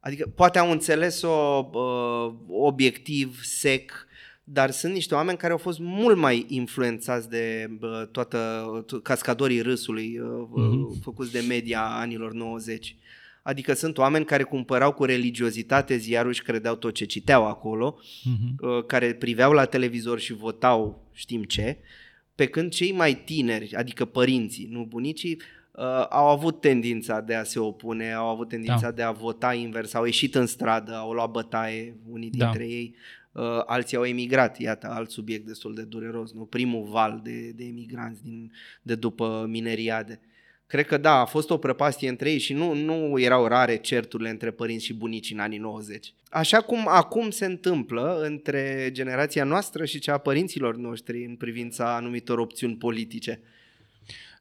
[0.00, 4.06] Adică poate au înțeles-o uh, obiectiv, sec,
[4.44, 9.60] dar sunt niște oameni care au fost mult mai influențați de uh, toată to- cascadorii
[9.60, 10.80] râsului uh, Mhm.
[10.82, 12.96] uh, făcuți de media anilor 90.
[13.42, 18.54] Adică sunt oameni care cumpărau cu religiozitate ziarul și credeau tot ce citeau acolo, Mhm.
[18.76, 21.76] uh, care priveau la televizor și votau știm ce,
[22.34, 25.40] pe când cei mai tineri, adică părinții, nu bunicii,
[25.72, 28.90] uh, au avut tendința de a se opune, au avut tendința Da.
[28.90, 32.44] de a vota invers, au ieșit în stradă, au luat bătaie unii Da.
[32.44, 32.94] dintre ei,
[33.32, 36.44] uh, alții au emigrat, iată, alt subiect destul de dureros, nu?
[36.44, 40.20] primul val de, de emigranți din, de după mineriade.
[40.70, 44.30] Cred că da, a fost o prăpastie între ei și nu, nu erau rare certurile
[44.30, 46.14] între părinți și bunici în anii 90.
[46.28, 51.96] Așa cum acum se întâmplă între generația noastră și cea a părinților noștri în privința
[51.96, 53.40] anumitor opțiuni politice.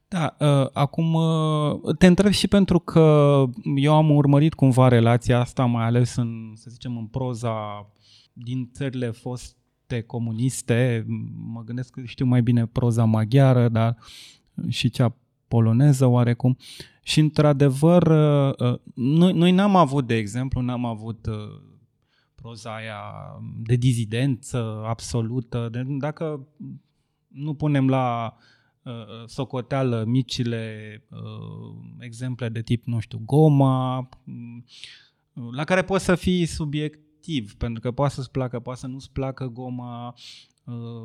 [0.07, 3.43] Da, uh, acum uh, te întreb și pentru că
[3.75, 7.89] eu am urmărit cumva relația asta, mai ales în, să zicem, în proza
[8.33, 11.05] din țările foste comuniste.
[11.53, 13.97] Mă gândesc că știu mai bine proza maghiară, dar
[14.67, 15.15] și cea
[15.49, 16.57] poloneză oarecum.
[17.03, 21.61] Și într-adevăr, uh, uh, noi, noi n-am avut, de exemplu, n-am avut uh,
[22.35, 23.01] proza aia
[23.61, 25.69] de dizidență absolută.
[25.71, 26.47] De, dacă
[27.27, 28.35] nu punem la
[28.83, 28.93] uh,
[29.25, 34.65] socoteală micile uh, exemple de tip, nu știu, goma, mm,
[35.55, 39.47] la care poți să fii subiectiv, pentru că poate să-ți placă, poate să nu-ți placă
[39.47, 40.15] goma,
[40.58, 40.58] Uh,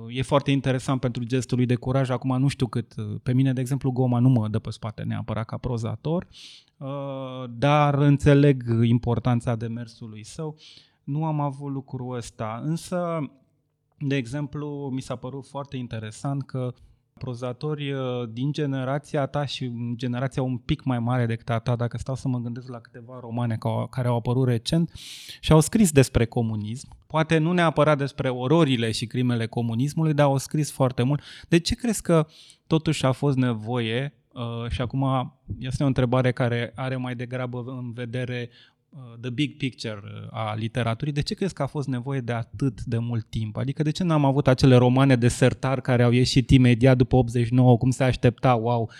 [0.08, 2.10] E foarte interesant pentru gestul lui de curaj.
[2.10, 2.94] Acum nu știu cât.
[2.96, 6.26] uh, Pe mine, de exemplu, Goma nu mă dă pe spate neapărat ca prozator,
[6.76, 10.56] uh, dar înțeleg importanța demersului său.
[11.04, 13.18] Nu am avut lucrul ăsta, însă,
[13.98, 16.72] de exemplu, mi s-a părut foarte interesant că
[17.18, 18.00] prozatori uh,
[18.32, 22.28] din generația ta și generația un pic mai mare decât a ta, dacă stau să
[22.28, 24.92] mă gândesc la câteva romane ca- care au apărut recent
[25.40, 30.38] și au scris despre comunism, poate nu neapărat despre ororile și crimele comunismului, dar au
[30.38, 31.22] scris foarte mult.
[31.48, 32.26] De ce crezi că
[32.66, 37.92] totuși a fost nevoie, uh, și acum este o întrebare care are mai degrabă în
[37.92, 38.73] vedere uh,
[39.20, 42.82] the big picture uh, a literaturii, de ce crezi că a fost nevoie de atât
[42.82, 43.56] de mult timp?
[43.56, 47.78] Adică de ce n-am avut acele romane de sertar care au ieșit imediat după 89,
[47.78, 48.90] cum se aștepta, wow,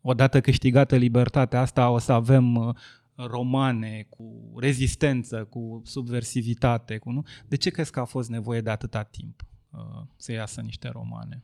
[0.00, 2.74] odată câștigată libertatea asta o să avem uh,
[3.14, 7.22] romane cu rezistență, cu subversivitate, cu nu?
[7.48, 11.42] De ce crezi că a fost nevoie de atâta timp uh, să iasă niște romane?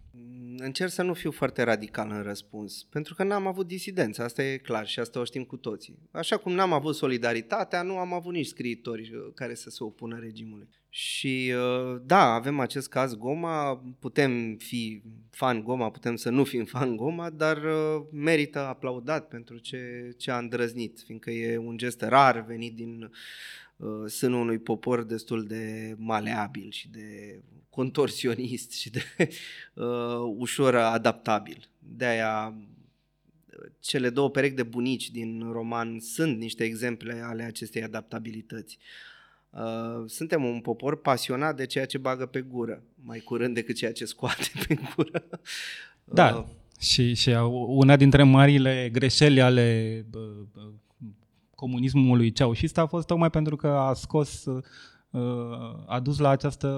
[0.57, 4.57] Încerc să nu fiu foarte radical în răspuns, pentru că n-am avut disidență, asta e
[4.57, 5.99] clar și asta o știm cu toții.
[6.11, 10.19] Așa cum n-am avut solidaritatea, nu am avut nici scriitori uh, care să se opună
[10.19, 10.69] regimului.
[10.89, 16.65] Și uh, da, avem acest caz Goma, putem fi fan Goma, putem să nu fim
[16.75, 22.03] fan Goma, dar uh, merită aplaudat pentru ce, ce a îndrăznit, fiindcă e un gest
[22.03, 23.11] rar venit din
[23.81, 27.41] uh, sânul unui popor destul de maleabil și de
[27.71, 29.03] contorsionist și de
[29.75, 31.69] uh, ușor adaptabil.
[31.79, 32.55] De-aia
[33.81, 38.79] cele două perechi de bunici din roman sunt niște exemple ale acestei adaptabilități.
[39.51, 43.93] Uh, suntem un popor pasionat de ceea ce bagă pe gură, mai curând decât ceea
[43.93, 45.25] ce scoate pe gură.
[46.05, 46.45] Da, Uh,
[46.81, 47.31] Și, și
[47.67, 50.07] una dintre marile greșeli ale
[51.61, 54.47] comunismului ceaușist a fost tocmai pentru că a scos
[55.87, 56.69] a dus la această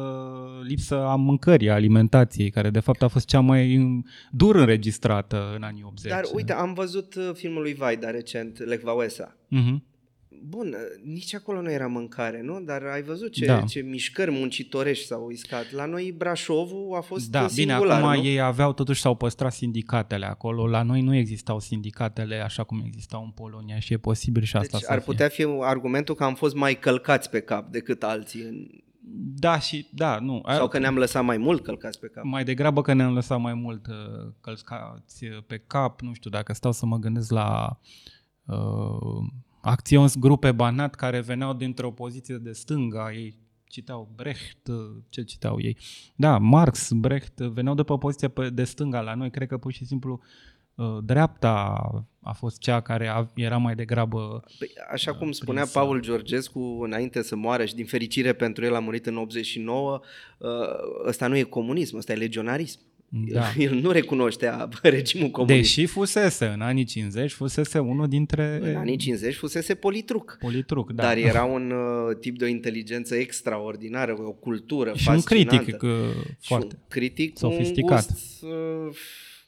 [0.63, 3.83] lipsă a mâncării, a alimentației, care de fapt a fost cea mai
[4.31, 6.11] dur înregistrată în anii 80.
[6.11, 9.29] Dar uite, am văzut uh, filmul lui Vaida recent, Lech Wałęsa.
[9.29, 9.92] Uh-huh.
[10.45, 12.61] Bun, nici acolo nu era mâncare, nu?
[12.61, 13.61] Dar ai văzut ce, da.
[13.61, 15.73] ce mișcări muncitorești s-au iscat.
[15.73, 18.29] La noi Brașovul a fost Da, singular, bine, acum nu?
[18.29, 20.67] ei aveau, totuși s-au păstrat sindicatele acolo.
[20.67, 24.77] La noi nu existau sindicatele așa cum existau în Polonia și e posibil și asta
[24.77, 25.07] deci să ar fie.
[25.07, 28.67] putea fi argumentul că am fost mai călcați pe cap decât alții în
[29.35, 30.43] da, și da, nu.
[30.47, 32.25] Sau că ne-am lăsat mai mult călcați pe cap.
[32.25, 36.73] Mai degrabă că ne-am lăsat mai mult uh, călcați pe cap, nu știu, dacă stau
[36.73, 37.79] să mă gândesc la
[38.45, 39.27] uh,
[39.63, 44.69] acțiuni grupe Banat care veneau dintr-o poziție de stânga, ei citau Brecht,
[45.09, 45.77] ce citau ei?
[46.17, 49.73] Da, Marx, Brecht, veneau de pe o poziție de stânga la noi, cred că pur
[49.73, 50.21] și simplu
[50.75, 51.81] uh, dreapta
[52.21, 55.79] a fost cea care era mai degrabă păi, Așa cum spunea prinsă.
[55.79, 60.01] Paul Georgescu înainte să moară și din fericire pentru el a murit în 89,
[60.39, 60.49] uh,
[61.07, 62.81] ăsta nu e comunism, ăsta e legionarism.
[63.15, 63.53] Da.
[63.59, 65.59] El nu recunoștea regimul comunist.
[65.59, 68.59] Deși fusese în anii 50, fusese unul dintre...
[68.63, 70.37] În anii 50 fusese politruc.
[70.41, 71.03] Politruc, da.
[71.03, 75.55] Dar era un uh, tip de o inteligență extraordinară, o cultură și fascinantă.
[75.55, 75.91] un critic uh,
[76.41, 78.09] foarte și un critic sofisticat.
[78.09, 78.97] Un gust, uh,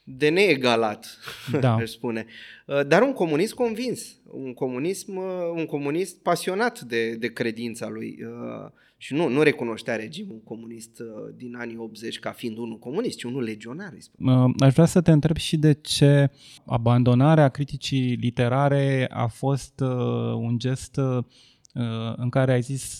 [0.04, 1.18] de neegalat,
[1.60, 1.74] da.
[1.74, 2.26] aș spune.
[2.66, 5.24] Uh, dar un comunist convins, un comunism, uh,
[5.54, 8.18] un comunist pasionat de, de credința lui.
[8.20, 8.70] Uh,
[9.04, 13.22] și nu, nu recunoștea regimul comunist uh, din anii 80 ca fiind unul comunist, ci
[13.22, 13.92] unul legionar.
[14.58, 16.30] Aș vrea să te întreb și de ce
[16.66, 19.88] abandonarea criticii literare a fost uh,
[20.34, 21.24] un gest uh,
[22.16, 22.98] în care ai zis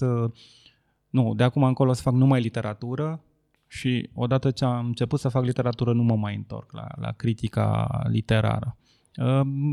[1.11, 3.25] nu, de acum încolo să fac numai literatură
[3.67, 8.01] și odată ce am început să fac literatură nu mă mai întorc la, la critica
[8.09, 8.77] literară.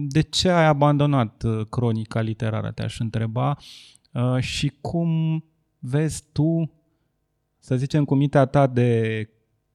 [0.07, 3.57] De ce ai abandonat cronica literară, te-aș întreba,
[4.39, 5.43] și cum
[5.81, 6.71] vezi tu,
[7.59, 9.29] să zicem, cu mintea ta de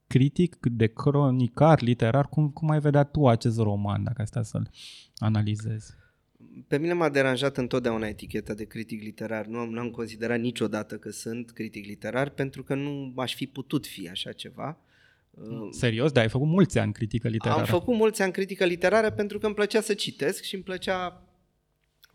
[0.06, 4.70] critic, de cronicar, literar, cum, cum ai vedea tu acest roman, dacă asta să-l
[5.18, 5.94] analizezi?
[6.68, 9.46] Pe mine m-a deranjat întotdeauna eticheta de critic literar.
[9.46, 13.46] Nu am, nu am considerat niciodată că sunt critic literar pentru că nu aș fi
[13.46, 14.78] putut fi așa ceva.
[15.70, 16.12] Serios?
[16.12, 17.60] Da, ai făcut mulți ani critică literară.
[17.60, 21.25] Am făcut mulți ani critică literară pentru că îmi plăcea să citesc și îmi plăcea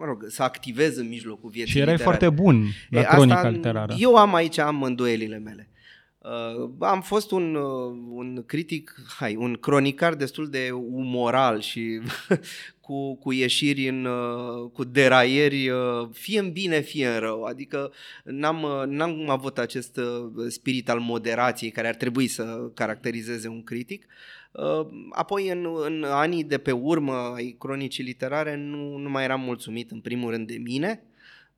[0.02, 2.18] mă rog, să activez în mijlocul vieții Și erai literare.
[2.18, 3.96] foarte bun la e, cronica asta, literară.
[3.98, 5.70] Eu am aici, am îndoielile mele.
[6.18, 12.02] Uh, am fost un, uh, un critic, hai, un cronicar destul de umoral și
[12.92, 17.44] cu, cu ieșiri în, uh, cu deraieri, uh, fie în bine, fie în rău.
[17.44, 17.92] Adică
[18.24, 23.64] n-am, uh, n-am avut acest uh, spirit al moderației care ar trebui să caracterizeze un
[23.64, 24.06] critic.
[24.06, 29.24] Uh, Uh, apoi, în, în anii de pe urmă ai cronicii literare, nu, nu mai
[29.24, 31.04] eram mulțumit, în primul rând, de mine,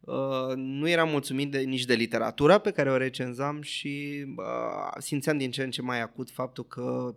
[0.06, 5.38] Uh, nu eram mulțumit de, nici de literatura pe care o recenzam și uh, simțeam
[5.38, 7.16] din ce în ce mai acut faptul că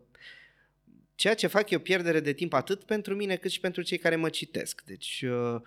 [1.16, 3.98] ceea ce fac e o pierdere de timp atât pentru mine cât și pentru cei
[3.98, 4.82] care mă citesc.
[4.86, 5.60] Deci uh,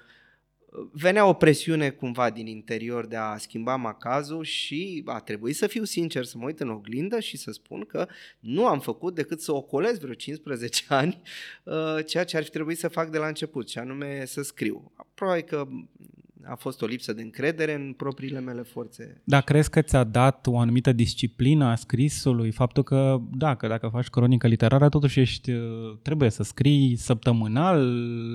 [0.91, 5.83] venea o presiune cumva din interior de a schimba macazul și a trebuit să fiu
[5.83, 8.07] sincer, să mă uit în oglindă și să spun că
[8.39, 11.21] nu am făcut decât să ocolez vreo 15 ani
[11.63, 14.91] uh, ceea ce ar fi trebuit să fac de la început, și anume să scriu.
[15.13, 15.67] Probabil că
[16.43, 19.21] a fost o lipsă de încredere în propriile mele forțe.
[19.23, 22.51] Da, crezi că ți-a dat o anumită disciplină a scrisului?
[22.51, 27.77] Faptul că, da, că dacă faci cronică literară, totuși ești, uh, trebuie să scrii săptămânal,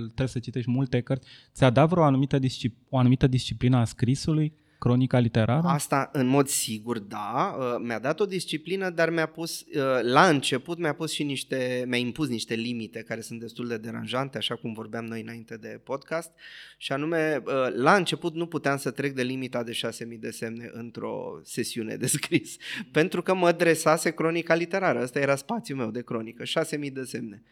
[0.05, 1.29] trebuie să citești multe cărți.
[1.53, 4.53] Ți-a dat vreo anumită, discip- o anumită disciplină a scrisului?
[4.85, 5.66] Cronica literară?
[5.66, 7.57] Asta în mod sigur, da.
[7.59, 11.85] Uh, mi-a dat o disciplină, dar mi-a pus, uh, la început mi-a pus și niște,
[11.87, 15.81] mi-a impus niște limite care sunt destul de deranjante, așa cum vorbeam noi înainte de
[15.85, 16.31] podcast,
[16.79, 20.70] și anume, uh, la început nu puteam să trec de limita de 6.000 de semne
[20.73, 22.57] într-o sesiune de scris,
[22.99, 27.42] pentru că mă adresase cronica literară, ăsta era spațiul meu de cronică, 6.000 de semne.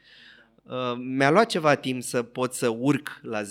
[0.62, 3.46] Uh, mi-a luat ceva timp să pot să urc la 10.000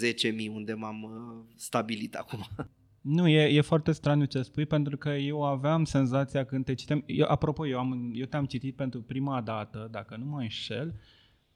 [0.54, 2.48] unde m-am uh, stabilit acum.
[3.02, 7.04] Nu, e, e foarte straniu ce spui, pentru că eu aveam senzația când te citem...
[7.06, 10.94] Eu, apropo, eu, am, eu te-am citit pentru prima dată, dacă nu mă înșel,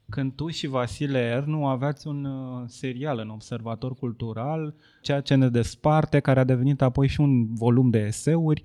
[0.08, 5.48] când tu și Vasile Ernu aveați un uh, serial în Observator Cultural, ceea ce ne
[5.48, 8.64] desparte, care a devenit apoi și un volum de eseuri,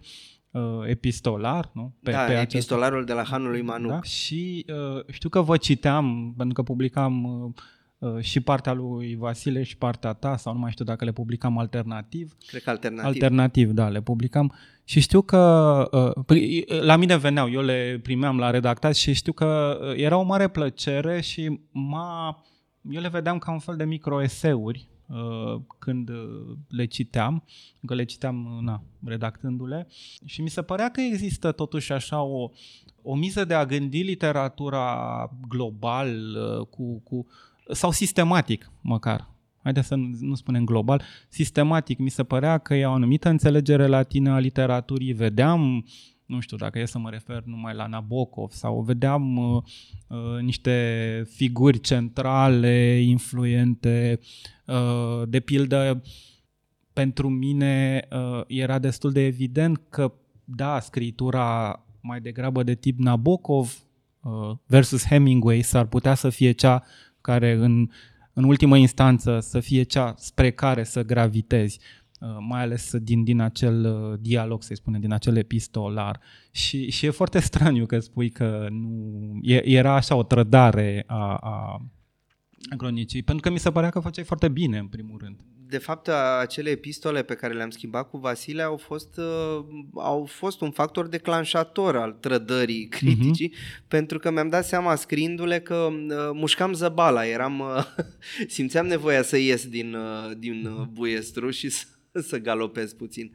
[0.52, 1.94] uh, epistolar, nu?
[2.04, 3.08] Pe, da, pe epistolarul acest...
[3.08, 3.88] de la Hanului Manu.
[3.88, 4.02] Da?
[4.02, 7.64] Și uh, știu că vă citeam, pentru că publicam uh, uh,
[8.20, 12.36] și partea lui Vasile și partea ta, sau nu mai știu dacă le publicam alternativ.
[12.48, 13.06] Cred că alternativ.
[13.06, 14.54] Alternativ, da, le publicam.
[14.84, 19.80] Și știu că uh, la mine veneau, eu le primeam la redactat și știu că
[19.82, 22.44] uh, era o mare plăcere și m-a,
[22.90, 27.44] eu le vedeam ca un fel de microeseuri uh, când uh, le citeam,
[27.86, 29.88] că le citeam na, redactându-le
[30.26, 32.50] și mi se părea că există totuși așa o,
[33.02, 37.28] o miză de a gândi literatura global uh, cu, cu
[37.72, 39.30] sau sistematic măcar.
[39.64, 42.00] Haideți să nu, nu spunem global, sistematic.
[42.00, 45.14] Mi se părea că e o anumită înțelegere latină a literaturii.
[45.14, 45.86] Vedeam,
[46.26, 49.64] nu știu dacă e să mă refer numai la Nabokov, sau vedeam uh,
[50.08, 54.20] uh, niște figuri centrale, influente.
[54.66, 56.02] Uh, de pildă,
[56.94, 60.14] pentru mine uh, era destul de evident că,
[60.44, 63.78] da, scritura mai degrabă de tip Nabokov
[64.22, 66.84] uh, versus Hemingway s-ar putea să fie cea
[67.22, 67.90] care în,
[68.34, 71.80] în ultimă instanță să fie cea spre care să gravitezi,
[72.20, 76.20] uh, mai ales din, din acel uh, dialog, să-i spune, din acel epistolar.
[76.52, 81.86] Și, și e foarte straniu că spui că nu era așa o trădare a, a
[82.78, 85.40] cronicii, pentru că mi se părea că făceai foarte bine, în primul rând
[85.72, 86.08] de fapt,
[86.40, 91.08] acele epistole pe care le-am schimbat cu Vasile au fost, uh, au fost un factor
[91.08, 92.98] declanșator al trădării mhm.
[92.98, 93.88] criticii, uh-huh.
[93.88, 97.84] pentru că mi-am dat seama scriindu-le că uh, mușcam zăbala, eram, uh,
[98.56, 101.86] simțeam nevoia să ies din, uh, din uh, buiestru și să,
[102.30, 103.32] să galopez puțin.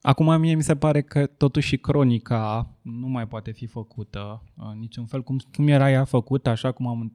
[0.00, 5.06] Acum mie mi se pare că totuși cronica nu mai poate fi făcută uh, niciun
[5.06, 7.12] fel cum, cum era ea făcută, așa cum am,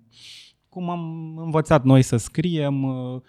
[0.69, 3.21] cum am învățat noi să scriem, uh, Uh,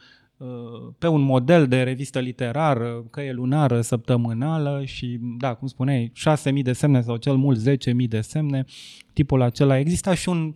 [0.98, 6.12] pe un model de revistă literară, că e lunară, săptămânală și, da, cum spuneai,
[6.56, 8.64] 6.000 de semne sau cel mult 10.000 de semne,
[9.12, 9.78] tipul acela.
[9.78, 10.52] Exista și un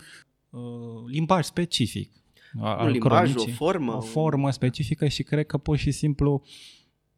[0.50, 0.60] uh,
[1.06, 2.12] limbaj specific.
[2.60, 3.96] Al un limbaj, cronicii, o formă.
[3.96, 6.42] O formă specifică și cred că pur și simplu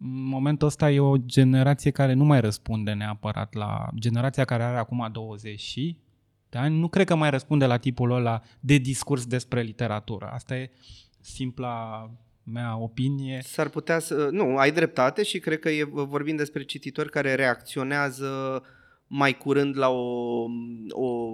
[0.02, 4.76] în momentul ăsta e o generație care nu mai răspunde neapărat la generația care are
[4.76, 5.78] acum 20
[6.48, 10.30] de ani, nu cred că mai răspunde la tipul ăla de discurs despre literatură.
[10.32, 10.70] Asta e
[11.20, 12.11] simpla
[12.45, 13.41] mea opinie.
[13.43, 14.28] S-ar putea să...
[14.30, 18.62] Nu, ai dreptate și cred că e, vorbim despre cititori care reacționează
[19.07, 20.45] mai curând la o,
[20.88, 21.26] o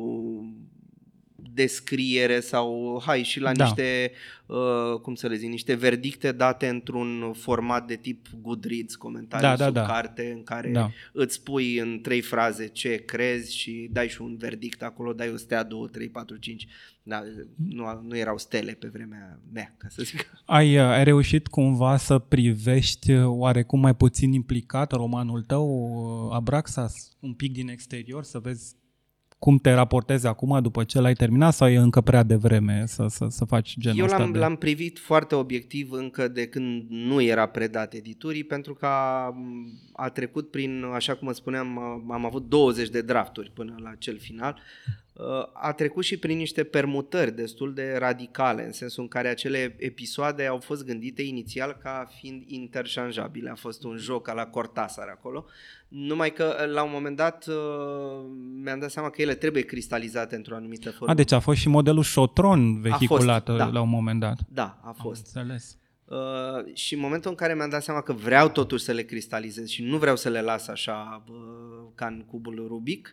[1.37, 3.65] descriere sau hai și la da.
[3.65, 4.13] niște
[4.47, 9.57] uh, cum să le zic, niște verdicte date într-un format de tip Goodreads, comentarii da,
[9.57, 9.87] da, sub da.
[9.87, 10.91] carte în care da.
[11.13, 15.37] îți pui în trei fraze ce crezi și dai și un verdict acolo, dai o
[15.37, 16.67] stea, două, trei, patru, cinci.
[17.03, 17.23] Da,
[17.57, 20.31] nu, nu erau stele pe vremea mea, ca să zic.
[20.45, 25.69] Ai, uh, ai reușit cumva să privești uh, oarecum mai puțin implicat romanul tău,
[26.29, 28.75] uh, Abraxas, un pic din exterior, să vezi
[29.39, 33.27] cum te raportezi acum după ce l-ai terminat sau e încă prea devreme să, să,
[33.29, 34.39] să faci genul Eu ăsta l-am, de...
[34.39, 39.35] l-am privit foarte obiectiv încă de când nu era predat editurii pentru că a,
[39.93, 41.79] a trecut prin, așa cum îți spuneam,
[42.11, 44.61] am avut 20 de drafturi până la cel final
[45.53, 50.47] a trecut și prin niște permutări destul de radicale, în sensul în care acele episoade
[50.47, 53.51] au fost gândite inițial ca fiind interșanjabile.
[53.51, 55.47] A fost un joc la Cortasar acolo,
[55.89, 57.47] numai că la un moment dat
[58.63, 61.13] mi-am dat seama că ele trebuie cristalizate într-o anumită formă.
[61.13, 63.67] A, deci a fost și modelul șotron vehiculat fost, da.
[63.67, 64.39] la un moment dat.
[64.49, 65.37] Da, a fost.
[65.37, 65.79] Am înțeles.
[66.05, 69.69] Uh, și în momentul în care mi-am dat seama că vreau totuși să le cristalizez
[69.69, 71.35] și nu vreau să le las așa uh,
[71.95, 73.13] ca în cubul Rubic,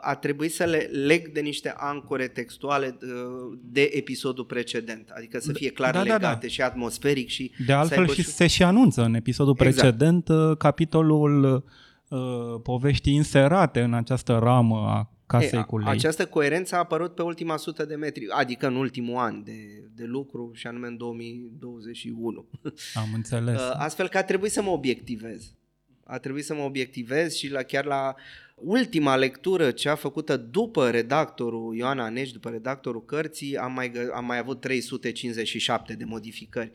[0.00, 5.52] a trebuit să le leg de niște ancore textuale uh, de episodul precedent, adică să
[5.52, 6.46] fie clar da, legate da, da.
[6.46, 7.52] și atmosferic și...
[7.66, 9.76] De altfel și se și anunță în episodul exact.
[9.76, 11.64] precedent uh, capitolul
[12.08, 12.18] uh,
[12.62, 15.88] poveștii inserate în această ramă a casei e, cu lei.
[15.88, 20.04] Această coerență a apărut pe ultima sută de metri, adică în ultimul an de, de
[20.04, 22.48] lucru și anume în 2021.
[22.94, 23.60] Am înțeles.
[23.72, 25.52] Astfel că a trebuit să mă obiectivez.
[26.04, 30.90] A trebuit să mă obiectivez și la chiar la uh, Ultima lectură, cea făcută după
[30.90, 36.70] redactorul Ioana Aneș, după redactorul cărții, am mai, am mai avut 357 de modificări.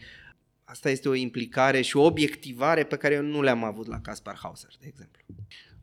[0.63, 4.37] Asta este o implicare și o obiectivare pe care eu nu le-am avut la Caspar
[4.41, 5.21] Hauser, de exemplu.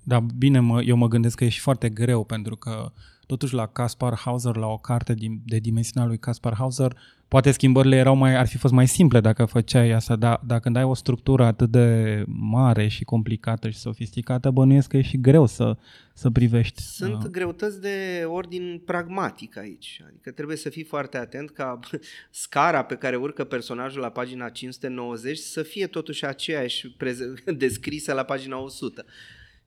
[0.02, 2.92] Da, bine, mă, eu mă gândesc că e și foarte greu, pentru că
[3.30, 6.96] totuși la Caspar Hauser, la o carte din, de dimensiunea lui Caspar Hauser,
[7.28, 10.76] poate schimbările erau mai, ar fi fost mai simple dacă făceai asta, dar dacă când
[10.76, 15.46] ai o structură atât de mare și complicată și sofisticată, bănuiesc că e și greu
[15.46, 15.76] să,
[16.12, 16.82] să privești.
[16.82, 17.30] Sunt uh.
[17.30, 21.78] greutăți de ordin pragmatic aici, adică trebuie să fii foarte atent ca
[22.44, 26.96] scara pe care urcă personajul la pagina 590 să fie totuși aceeași
[27.64, 29.04] descrisă la pagina 100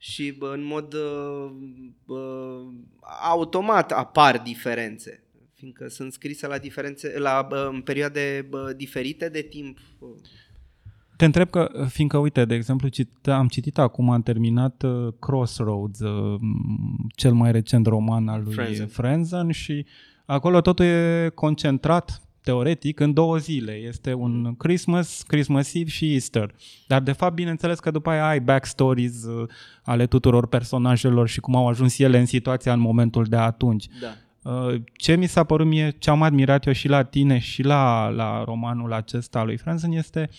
[0.04, 1.52] și în mod uh,
[2.06, 2.68] uh,
[3.22, 5.24] automat apar diferențe
[5.54, 9.78] fiindcă sunt scrise la, diferențe, la în perioade diferite de timp.
[11.18, 16.00] Te întreb că, fiindcă, uite, de exemplu, cit, am citit acum, am terminat uh, Crossroads,
[16.00, 16.40] uh,
[17.16, 19.86] cel mai recent roman al lui Frenzen, Frenzen și
[20.26, 23.72] acolo totul e concentrat teoretic, în două zile.
[23.72, 26.56] Este un Christmas, Christmas Eve și Easter.
[26.88, 29.50] Dar, de fapt, bineînțeles că după aia ai backstories uh,
[29.84, 33.86] ale tuturor personajelor și cum au ajuns ele în situația în momentul de atunci.
[34.02, 34.08] Da.
[34.52, 38.08] Uh, ce mi s-a părut mie, ce am admirat eu și la tine și la,
[38.08, 40.30] la romanul acesta lui Franzen este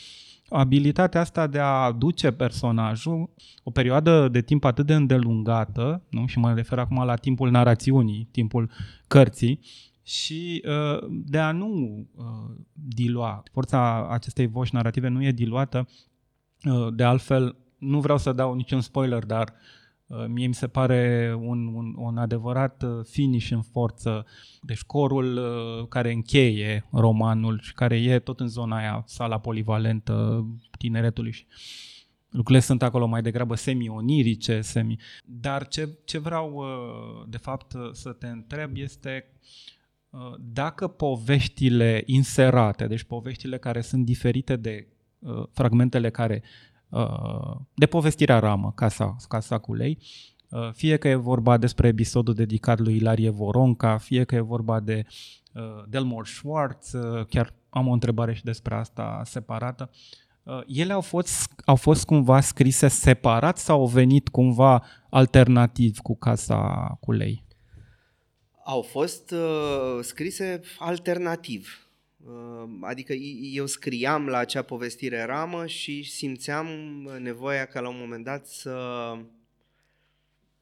[0.48, 3.30] abilitatea asta de a aduce personajul
[3.62, 6.26] o perioadă de timp atât de îndelungată, nu?
[6.26, 8.70] și mă refer acum la timpul narațiunii, timpul
[9.06, 9.60] cărții,
[10.04, 13.42] și uh, de a nu uh, dilua.
[13.52, 15.88] Forța acestei voci narrative nu e diluată.
[16.64, 19.52] Uh, de altfel, nu vreau să dau niciun spoiler, dar
[20.06, 24.26] uh, mie mi se pare un, un, un adevărat uh, finish în forță.
[24.60, 30.46] Deci corul uh, care încheie romanul și care e tot în zona aia, sala polivalentă
[30.78, 31.46] tineretului și
[32.30, 34.96] lucrurile sunt acolo mai degrabă semi-onirice, semi...
[35.24, 36.64] Dar ce, ce vreau
[37.28, 39.73] de fapt să te întreb este Uh,
[40.40, 44.86] dacă poveștile inserate, deci poveștile care sunt diferite de
[45.18, 46.42] uh, fragmentele care
[46.88, 49.98] uh, de povestirea ramă, Casa, Casa cu lei,
[50.48, 54.80] uh, fie că e vorba despre episodul dedicat lui Ilarie Voronca, fie că e vorba
[54.80, 55.04] de
[55.52, 59.90] uh, Delmore Schwartz, uh, chiar am o întrebare și despre asta separată,
[60.42, 66.16] uh, ele au fost, au fost cumva scrise separat sau au venit cumva alternativ cu
[66.16, 67.43] Casa cu lei?
[68.64, 71.88] Au fost uh, scrise alternativ.
[72.24, 73.12] Uh, adică
[73.52, 76.66] eu scriam la acea povestire ramă și simțeam
[77.18, 78.78] nevoia ca la un moment dat să,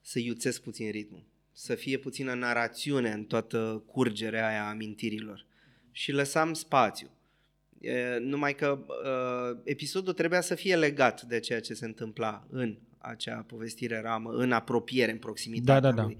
[0.00, 5.46] să iuțesc puțin ritmul, să fie puțină narațiune în toată curgerea aia amintirilor
[5.90, 7.10] și lăsam spațiu.
[7.80, 12.76] E, numai că uh, episodul trebuia să fie legat de ceea ce se întâmpla în
[12.98, 15.80] acea povestire ramă, în apropiere, în proximitate.
[15.80, 16.02] Da, da, da.
[16.02, 16.18] Lui.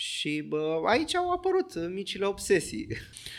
[0.00, 2.88] Și bă, aici au apărut micile obsesii.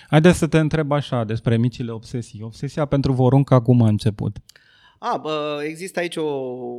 [0.09, 2.41] Haideți să te întreb așa despre micile obsesii.
[2.41, 4.37] Obsesia pentru vorunca cum a început?
[4.99, 6.23] A, bă, există aici o,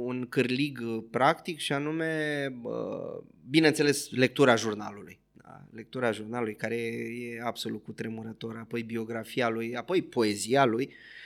[0.05, 3.01] un cârlig practic și anume, bă,
[3.49, 5.21] bineînțeles, lectura jurnalului.
[5.33, 5.65] Da?
[5.73, 10.85] Lectura jurnalului care e, e absolut cutremurător, apoi biografia lui, apoi poezia lui.
[10.85, 11.20] Uh, Uh,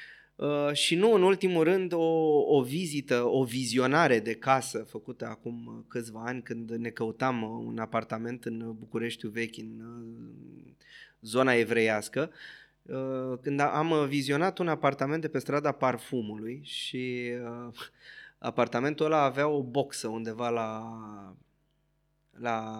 [0.72, 6.22] și nu în ultimul rând o, o vizită, o vizionare de casă făcută acum câțiva
[6.24, 10.72] ani când ne căutam un apartament în Bucureștiul vechi, în uh,
[11.20, 12.30] zona evreiască,
[12.82, 17.32] uh, când am vizionat un apartament de pe strada Parfumului și
[18.38, 20.96] apartamentul ăla avea o boxă undeva la,
[22.30, 22.78] la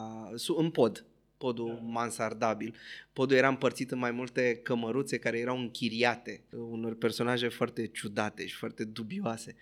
[0.57, 1.05] în pod
[1.45, 2.74] podul mansardabil.
[3.12, 8.55] Podul era împărțit în mai multe cămăruțe care erau închiriate unor personaje foarte ciudate și
[8.55, 9.57] foarte dubioase.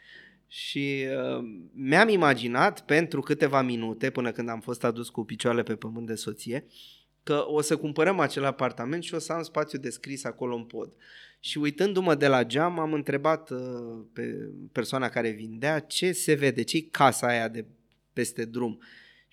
[0.47, 1.05] Și
[1.37, 6.07] uh, mi-am imaginat pentru câteva minute, până când am fost adus cu picioarele pe pământ
[6.07, 6.67] de soție,
[7.23, 10.93] că o să cumpărăm acel apartament și o să am spațiu descris acolo în pod.
[11.41, 13.59] Și uitându-mă de la geam, am întrebat uh,
[14.13, 17.65] pe persoana care vindea ce se vede, ce casa aia de
[18.13, 18.79] peste drum.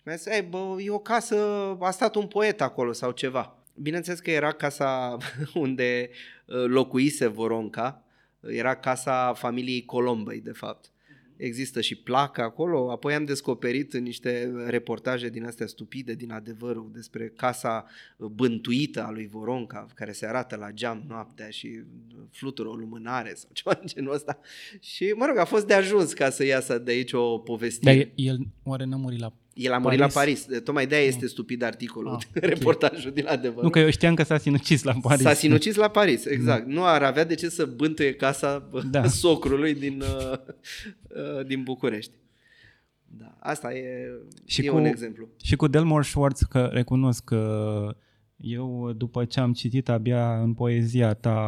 [0.09, 1.35] Și mi-a zis, Ei, bă, e o casă,
[1.79, 3.57] a stat un poet acolo sau ceva.
[3.75, 5.17] Bineînțeles că era casa
[5.53, 6.09] unde
[6.45, 8.03] uh, locuise Voronca,
[8.39, 10.91] era casa familiei Colombei, de fapt.
[11.37, 17.33] Există și placă acolo, apoi am descoperit niște reportaje din astea stupide, din adevărul, despre
[17.35, 17.85] casa
[18.17, 21.83] bântuită a lui Voronca, care se arată la geam noaptea și
[22.31, 24.39] flutură o lumânare sau ceva în genul ăsta.
[24.79, 27.95] Și, mă rog, a fost de ajuns ca să iasă de aici o povestire.
[27.95, 30.13] Dar el oare n-a murit la el a murit Paris.
[30.13, 30.47] la Paris.
[30.63, 32.49] Tocmai de-aia este stupid articolul, ah, okay.
[32.49, 33.63] reportajul din adevăr.
[33.63, 35.21] Nu, că eu știam că s-a sinucis la Paris.
[35.21, 36.65] S-a sinucis la Paris, exact.
[36.65, 36.73] Mm.
[36.73, 39.07] Nu ar avea de ce să bântuie casa da.
[39.23, 40.37] socrului din, uh,
[41.37, 42.11] uh, din București.
[43.05, 44.11] Da, asta e,
[44.45, 45.27] și e cu, un exemplu.
[45.43, 47.95] Și cu Delmore Schwartz, că recunosc că
[48.37, 51.39] eu, după ce am citit abia în poezia ta,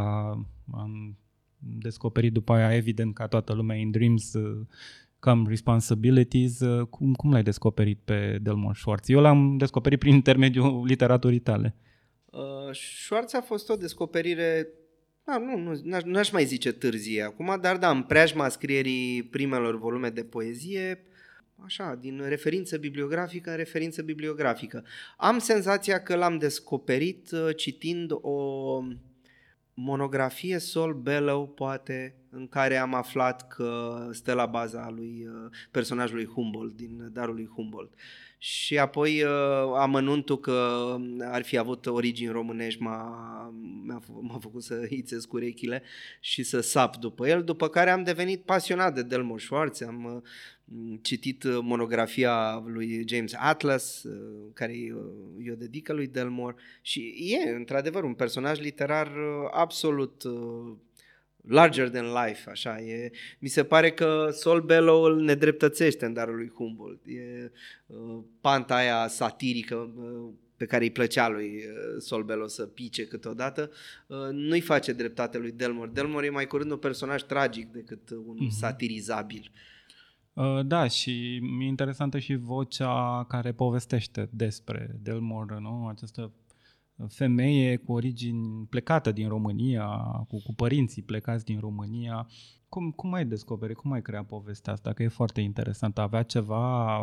[0.74, 1.18] am
[1.58, 4.32] descoperit după aia, evident, ca toată lumea, In Dreams,
[5.22, 6.60] uh, Come Responsibilities.
[6.60, 9.10] Uh, cum, cum l-ai descoperit pe Delmon Schwartz?
[9.10, 11.76] Eu l-am descoperit prin intermediul literaturii tale.
[12.26, 14.68] Uh, Schwartz a fost o descoperire
[15.24, 20.10] da, nu, nu, n-aș mai zice târzie acum, dar da, în preajma scrierii primelor volume
[20.10, 21.06] de poezie,
[21.66, 24.86] așa, din referință bibliografică în referință bibliografică.
[25.18, 28.80] Am senzația că l-am descoperit uh, citind o
[29.74, 36.26] monografie Sol Bellow, poate, în care am aflat că stă la baza lui uh, personajului
[36.26, 37.94] Humboldt, din Darul lui Humboldt.
[38.44, 39.30] Și apoi uh,
[39.78, 43.04] amănuntul că ar fi avut origini românești m-a,
[43.84, 45.84] m-a, m-a făcut să hițesc urechile
[46.20, 51.00] și să sap după el, după care am devenit pasionat de Delmore Schwartz, am uh,
[51.02, 54.76] citit monografia lui James Atlas, uh, care
[55.38, 59.12] i-o dedică lui Delmore și e într-adevăr un personaj literar
[59.52, 60.24] absolut
[61.48, 62.80] larger than life, așa.
[62.80, 67.06] E, mi se pare că Sol Bellow îl nedreptățește în darul lui Humboldt.
[67.06, 67.52] E
[67.86, 73.06] uh, panta aia satirică uh, pe care îi plăcea lui uh, Sol Bellow să pice
[73.06, 73.72] câteodată,
[74.08, 75.90] uh, nu-i face dreptate lui Delmore.
[75.94, 78.50] Delmore e mai curând un personaj tragic decât un mm-hmm.
[78.50, 79.52] satirizabil.
[80.34, 85.88] Uh, da, și mi-e interesantă și vocea care povestește despre Delmore, nu?
[85.88, 86.32] Această
[87.10, 89.88] femeie cu origini plecată din România,
[90.28, 92.28] cu, cu părinții plecați din România.
[92.70, 94.94] Cum, cum ai descoperit, cum ai creat povestea asta?
[94.94, 95.98] Că e foarte interesant.
[95.98, 96.98] Avea ceva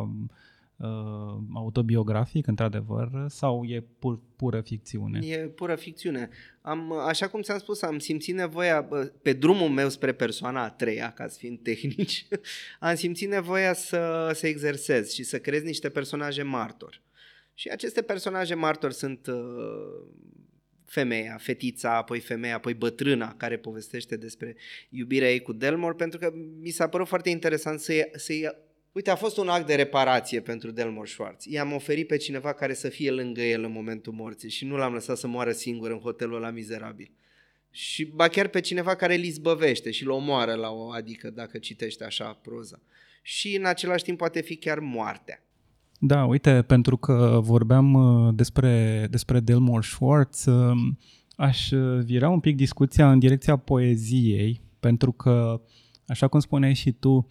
[0.79, 5.27] uh, autobiografic, într-adevăr, sau e pur, pură ficțiune?
[5.27, 6.29] E pură ficțiune.
[6.61, 8.89] Am, așa cum ți-am spus, am simțit nevoia,
[9.23, 12.27] pe drumul meu spre persoana a treia, ca să fim tehnici,
[12.81, 17.03] am simțit nevoia să, să exersez și să creez niște personaje martori.
[17.59, 19.35] Și aceste personaje martori sunt uh,
[20.85, 24.57] femeia, fetița, apoi femeia, apoi bătrâna care povestește despre
[24.89, 28.49] iubirea ei cu Delmore, pentru că mi s-a părut foarte interesant să-i, să-i
[28.93, 31.45] Uite, a fost un act de reparație pentru Delmore Schwartz.
[31.45, 34.93] I-am oferit pe cineva care să fie lângă el în momentul morții și nu l-am
[34.93, 37.11] lăsat să moară singur în hotelul la mizerabil.
[37.71, 41.59] Și ba chiar pe cineva care îl izbăvește și îl omoară la o adică dacă
[41.59, 42.81] citește așa proza.
[43.23, 45.43] Și în același timp poate fi chiar moartea.
[46.01, 50.99] Da, uite, pentru că vorbeam uh, despre, despre Delmore Schwartz, um,
[51.37, 55.61] aș uh, vira un pic discuția în direcția poeziei, pentru că,
[56.07, 57.29] așa cum spuneai și tu,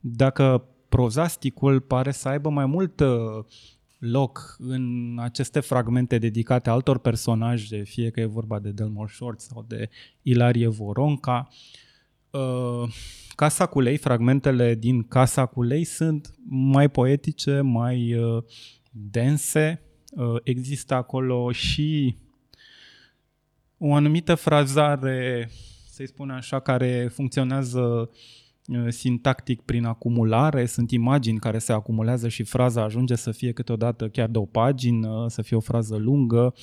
[0.00, 3.44] dacă prozasticul pare să aibă mai mult uh,
[3.98, 9.64] loc în aceste fragmente dedicate altor personaje, fie că e vorba de Delmore Schwartz sau
[9.68, 9.88] de
[10.22, 11.56] Ilarie Voronca, uh,
[13.36, 18.42] Casa cu lei, fragmentele din Casa cu lei sunt mai poetice, mai uh,
[18.90, 19.82] dense.
[20.10, 22.16] Uh, există acolo și
[23.78, 25.50] o anumită frazare,
[25.88, 28.10] să-i spun așa, care funcționează
[28.66, 34.08] uh, sintactic prin acumulare, sunt imagini care se acumulează și fraza ajunge să fie câteodată
[34.08, 36.54] chiar de o pagină, să fie o frază lungă,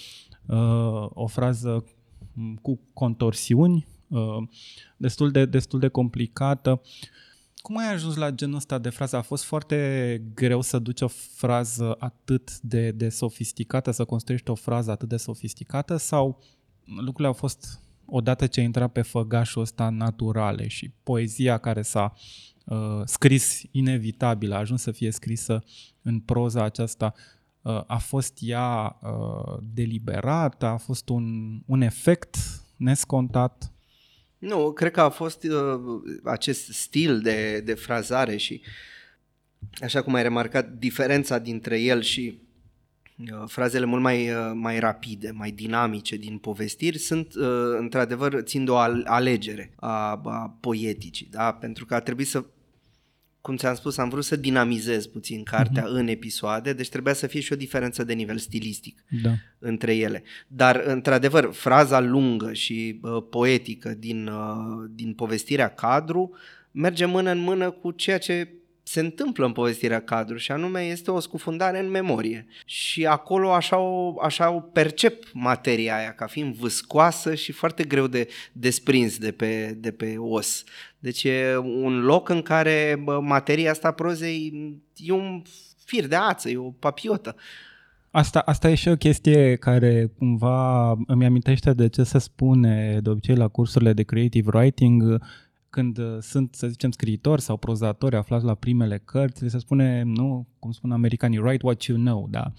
[0.46, 1.86] uh, o frază
[2.62, 3.93] cu contorsiuni, Uh,
[4.98, 6.82] destul de, destul de complicată.
[7.56, 9.16] Cum ai ajuns la genul ăsta de frază?
[9.16, 14.56] A fost foarte greu să duci o frază atât de, de sofisticată, să construiești o
[14.56, 16.44] frază atât de sofisticată sau
[16.86, 22.14] lucrurile au fost odată ce ai intrat pe făgașul ăsta naturale și poezia care s-a
[22.66, 25.64] uh, scris inevitabil, a ajuns să fie scrisă
[26.02, 27.14] în proza aceasta,
[27.62, 32.38] uh, a fost ea uh, deliberată, a fost un, un efect
[32.76, 33.72] nescontat?
[34.44, 38.62] Nu, cred că a fost uh, acest stil de, de frazare și,
[39.82, 42.42] așa cum ai remarcat, diferența dintre el și
[43.18, 48.66] uh, frazele mult mai, uh, mai rapide, mai dinamice din povestiri sunt, uh, într-adevăr, țin
[48.66, 51.54] de o alegere a, a poeticii, da?
[51.54, 52.44] pentru că a trebuit să
[53.44, 55.98] cum ți-am spus, am vrut să dinamizez puțin cartea uh-huh.
[56.00, 59.32] în episoade, deci trebuia să fie și o diferență de nivel stilistic da.
[59.60, 60.24] între ele.
[60.48, 66.32] Dar, într-adevăr, fraza lungă și uh, poetică din, uh, din povestirea cadru
[66.72, 68.50] merge mână în mână cu ceea ce
[68.84, 72.48] se întâmplă în povestirea cadru și anume este o scufundare în memorie.
[72.66, 78.08] Și acolo așa o, așa o percep materia aia ca fiind vâscoasă și foarte greu
[78.08, 80.64] de desprins de pe, de pe os.
[81.00, 84.54] Deci e un loc în care bă, materia asta prozei
[84.96, 85.42] e un
[85.86, 87.36] fir de ață, e o papiotă.
[88.12, 93.10] Asta, asta e și o chestie care cumva îmi amintește de ce se spune de
[93.10, 95.22] obicei la cursurile de creative writing
[95.74, 100.48] când uh, sunt, să zicem, scriitori sau prozatori aflați la primele cărți, se spune, nu,
[100.60, 102.54] cum spun americanii, write what you know, da?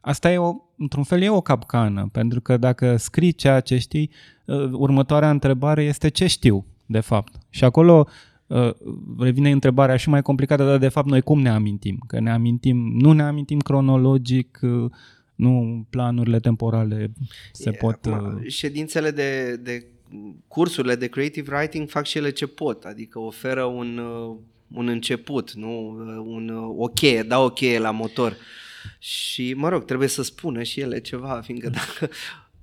[0.00, 4.10] Asta e, o, într-un fel, e o capcană, pentru că dacă scrii ceea ce știi,
[4.44, 7.32] uh, următoarea întrebare este ce știu, de fapt.
[7.50, 8.06] Și acolo
[8.46, 8.70] uh,
[9.18, 12.02] revine întrebarea și mai complicată, dar de fapt noi cum ne amintim?
[12.06, 14.60] Că ne amintim, nu ne amintim cronologic,
[15.34, 17.12] nu planurile temporale
[17.52, 18.06] se e, pot...
[18.06, 19.86] Acum, ședințele de, de
[20.48, 24.36] cursurile de creative writing fac și ele ce pot, adică oferă un, uh,
[24.74, 25.88] un început, nu?
[25.88, 28.36] Uh, un, uh, o cheie, dau o cheie la motor.
[28.98, 32.08] Și, mă rog, trebuie să spună și ele ceva, fiindcă dacă...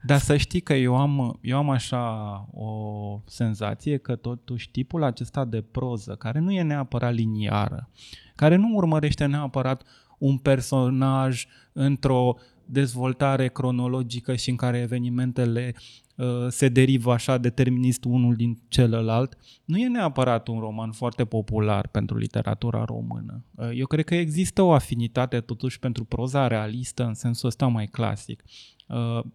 [0.06, 2.10] Dar să știi că eu am, eu am așa
[2.54, 7.90] o senzație că totuși tipul acesta de proză, care nu e neapărat liniară,
[8.36, 9.84] care nu urmărește neapărat
[10.18, 12.36] un personaj într-o
[12.66, 16.03] dezvoltare cronologică și în care evenimentele uh,
[16.50, 22.18] se derivă așa determinist unul din celălalt, nu e neapărat un roman foarte popular pentru
[22.18, 23.44] literatura română.
[23.56, 27.88] Uh, eu cred că există o afinitate totuși pentru proza realistă în sensul ăsta mai
[27.88, 28.44] clasic.
[28.88, 29.26] Uh,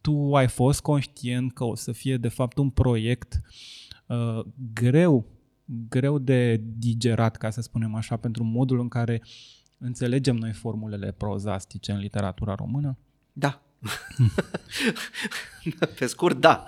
[0.00, 3.40] tu ai fost conștient că o să fie de fapt un proiect
[4.06, 5.26] uh, greu,
[5.88, 9.22] greu de digerat, ca să spunem așa, pentru modul în care
[9.78, 12.98] înțelegem noi formulele prozastice în literatura română?
[13.32, 13.62] Da.
[15.98, 16.64] Pe scurt, da.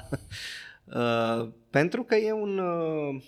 [0.85, 3.23] Uh, pentru că e un, uh,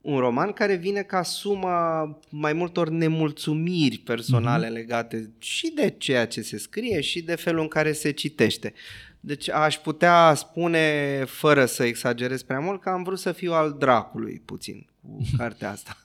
[0.00, 4.72] un roman care vine ca suma mai multor nemulțumiri personale mm-hmm.
[4.72, 8.72] legate și de ceea ce se scrie și de felul în care se citește.
[9.20, 13.76] Deci aș putea spune, fără să exagerez prea mult, că am vrut să fiu al
[13.78, 15.96] dracului puțin cu cartea asta.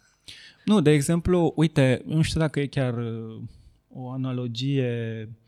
[0.65, 3.41] Nu, de exemplu, uite, nu știu dacă e chiar uh,
[3.89, 5.46] o analogie uh,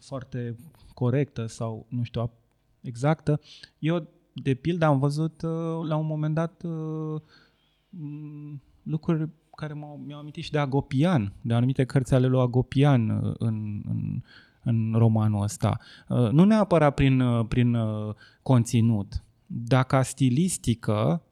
[0.00, 0.56] foarte
[0.94, 2.30] corectă sau, nu știu,
[2.80, 3.40] exactă.
[3.78, 6.62] Eu, de pildă, am văzut uh, la un moment dat
[8.82, 13.82] lucruri care m-au, mi-au amintit și de Agopian, de anumite cărți ale lui Agopian în,
[13.88, 14.22] în,
[14.62, 15.78] în romanul ăsta.
[16.08, 17.76] Nu neapărat prin, prin
[18.42, 21.22] conținut, dar ca stilistică,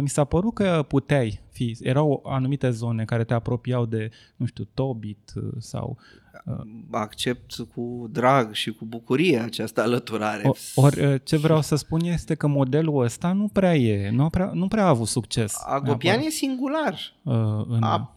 [0.00, 4.68] mi s-a părut că puteai fi, erau anumite zone care te apropiau de, nu știu,
[4.74, 5.96] Tobit uh, sau...
[6.44, 10.50] Uh, Accept cu drag și cu bucurie această alăturare.
[10.74, 14.50] Ori uh, ce vreau să spun este că modelul ăsta nu prea e, nu prea,
[14.54, 15.54] nu prea a avut succes.
[15.66, 16.98] Agopian e singular.
[17.22, 17.34] Uh,
[17.68, 17.82] în...
[17.82, 18.16] a,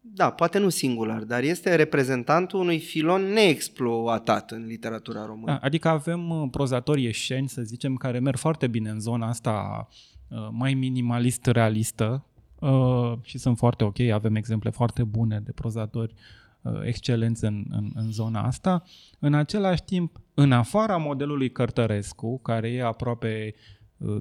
[0.00, 5.46] da, poate nu singular, dar este reprezentantul unui filon neexploatat în literatura română.
[5.46, 10.15] Da, adică avem prozatori ieșeni, să zicem, care merg foarte bine în zona asta Uh,
[10.50, 12.24] mai minimalist realistă
[12.58, 16.14] uh, și sunt foarte ok, avem exemple foarte bune de prozatori
[16.62, 18.82] uh, excelenți în, în, în zona asta.
[19.18, 23.54] În același timp, în afara modelului Cărtărescu, care e aproape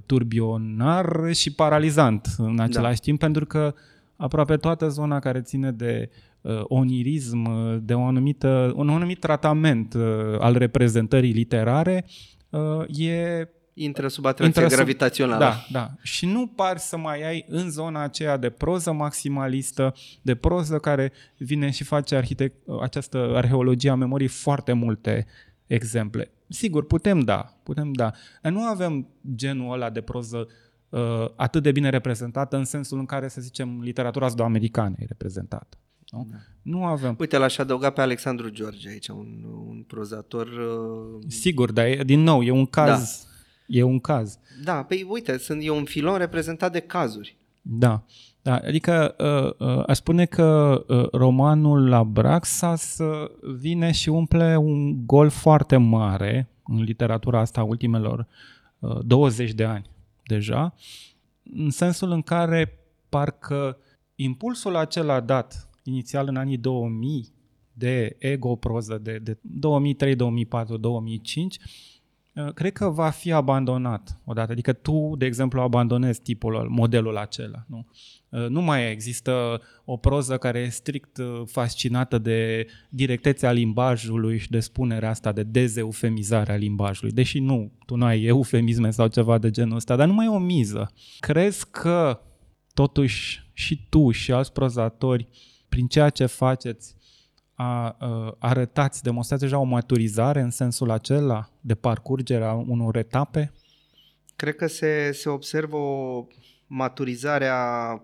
[0.06, 3.04] turbionar și paralizant în același da.
[3.04, 3.74] timp, pentru că
[4.16, 6.10] aproape toată zona care ține de
[6.42, 7.48] uh, onirism,
[7.86, 10.04] de o anumită, un anumit tratament uh,
[10.40, 12.06] al reprezentării literare,
[12.50, 13.48] uh, e
[13.78, 15.40] intră sub atracție intră gravitațională.
[15.40, 15.92] Da, da.
[16.02, 21.12] Și nu pari să mai ai în zona aceea de proză maximalistă, de proză care
[21.38, 25.26] vine și face arhitect- această arheologie a memoriei foarte multe
[25.68, 26.32] exemple.
[26.48, 28.12] Sigur, putem da, putem da.
[28.42, 30.48] Dar nu avem genul ăla de proză
[30.90, 31.02] uh,
[31.36, 35.78] atât de bine reprezentată în sensul în care, să zicem, literatura sud-americană e reprezentată.
[36.10, 36.28] Nu?
[36.32, 36.38] Da.
[36.62, 37.16] nu avem.
[37.20, 40.48] Uite, l-aș adăuga pe Alexandru George aici, un, un prozator...
[40.48, 41.24] Uh...
[41.28, 43.00] Sigur, dar e, din nou, e un caz...
[43.00, 43.30] Da
[43.68, 44.40] E un caz.
[44.64, 47.38] Da, păi uite, sunt, e un filon reprezentat de cazuri.
[47.62, 48.04] Da.
[48.42, 54.56] Da, adică uh, uh, aș spune că uh, romanul la Braxas uh, vine și umple
[54.56, 58.28] un gol foarte mare în literatura asta ultimelor
[58.80, 59.90] uh, 20 de ani
[60.26, 60.74] deja,
[61.54, 63.78] în sensul în care parcă
[64.16, 67.34] impulsul acela dat inițial în anii 2000
[67.74, 71.95] de ego-proză de, de 2003, 2004, 2005 Uh,
[72.54, 74.52] cred că va fi abandonat odată.
[74.52, 77.66] Adică tu, de exemplu, abandonezi tipul, modelul acela.
[77.68, 77.88] Nu?
[78.30, 84.50] Uh, nu mai există o proză care e strict uh, fascinată de directețea limbajului și
[84.50, 87.14] de spunerea asta de dezeufemizare a limbajului.
[87.14, 90.30] Deși nu, tu nu ai eufemisme sau ceva de genul ăsta, dar nu mai e
[90.30, 90.92] o miză.
[91.20, 92.22] Crezi că
[92.74, 95.28] totuși și tu și alți prozatori,
[95.70, 96.96] prin ceea ce faceți,
[97.56, 103.52] a, a, arătați, demonstrați deja o maturizare în sensul acela de parcurgerea unor etape?
[104.36, 106.26] Cred că se, se observă o
[106.68, 108.02] maturizare a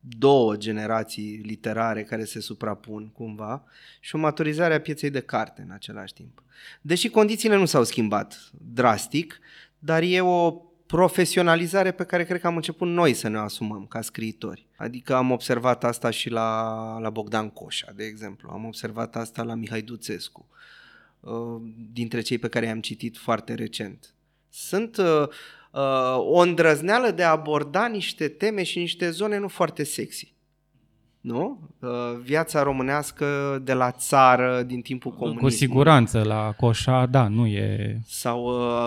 [0.00, 3.64] două generații literare care se suprapun cumva
[4.00, 6.42] și o maturizare a pieței de carte în același timp.
[6.80, 9.38] Deși condițiile nu s-au schimbat drastic,
[9.78, 10.50] dar e o
[10.86, 14.66] profesionalizare pe care cred că am început noi să ne asumăm ca scriitori.
[14.82, 18.50] Adică am observat asta și la, la Bogdan Coșa, de exemplu.
[18.52, 20.48] Am observat asta la Mihai Duțescu,
[21.20, 21.62] uh,
[21.92, 24.14] dintre cei pe care i-am citit foarte recent.
[24.50, 25.28] Sunt uh,
[25.70, 30.31] uh, o îndrăzneală de a aborda niște teme și niște zone nu foarte sexy
[31.22, 31.70] nu?
[31.78, 31.88] Uh,
[32.22, 35.50] viața românească de la țară din timpul comunismului.
[35.50, 37.98] Cu siguranță, la Coșa, da, nu e...
[38.06, 38.44] Sau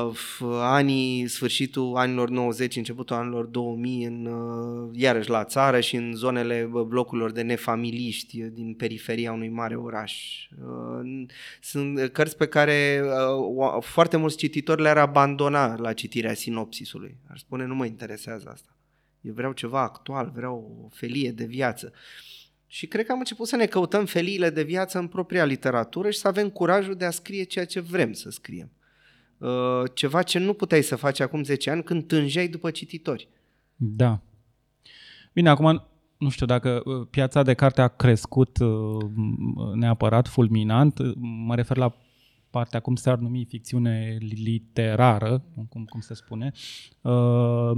[0.09, 0.17] uh,
[0.61, 6.69] anii, sfârșitul anilor 90, începutul anilor 2000, în, uh, iarăși la țară și în zonele
[6.87, 10.13] blocurilor de nefamiliști din periferia unui mare oraș.
[10.65, 11.25] Uh,
[11.61, 13.01] sunt cărți pe care
[13.45, 17.17] uh, foarte mulți cititori le-ar abandona la citirea sinopsisului.
[17.29, 18.74] Ar spune, nu mă interesează asta.
[19.25, 21.91] Eu vreau ceva actual, vreau o felie de viață.
[22.67, 26.19] Și cred că am început să ne căutăm feliile de viață în propria literatură și
[26.19, 28.71] să avem curajul de a scrie ceea ce vrem să scriem.
[29.37, 33.27] Uh, ceva ce nu puteai să faci acum 10 ani când tângeai după cititori.
[33.75, 34.21] Da.
[35.33, 35.83] Bine, acum
[36.17, 39.05] nu știu dacă uh, piața de carte a crescut uh,
[39.73, 40.99] neapărat fulminant,
[41.45, 41.95] mă refer la
[42.49, 46.51] partea, cum s-ar numi, ficțiune literară, cum, cum se spune.
[47.01, 47.71] Uh,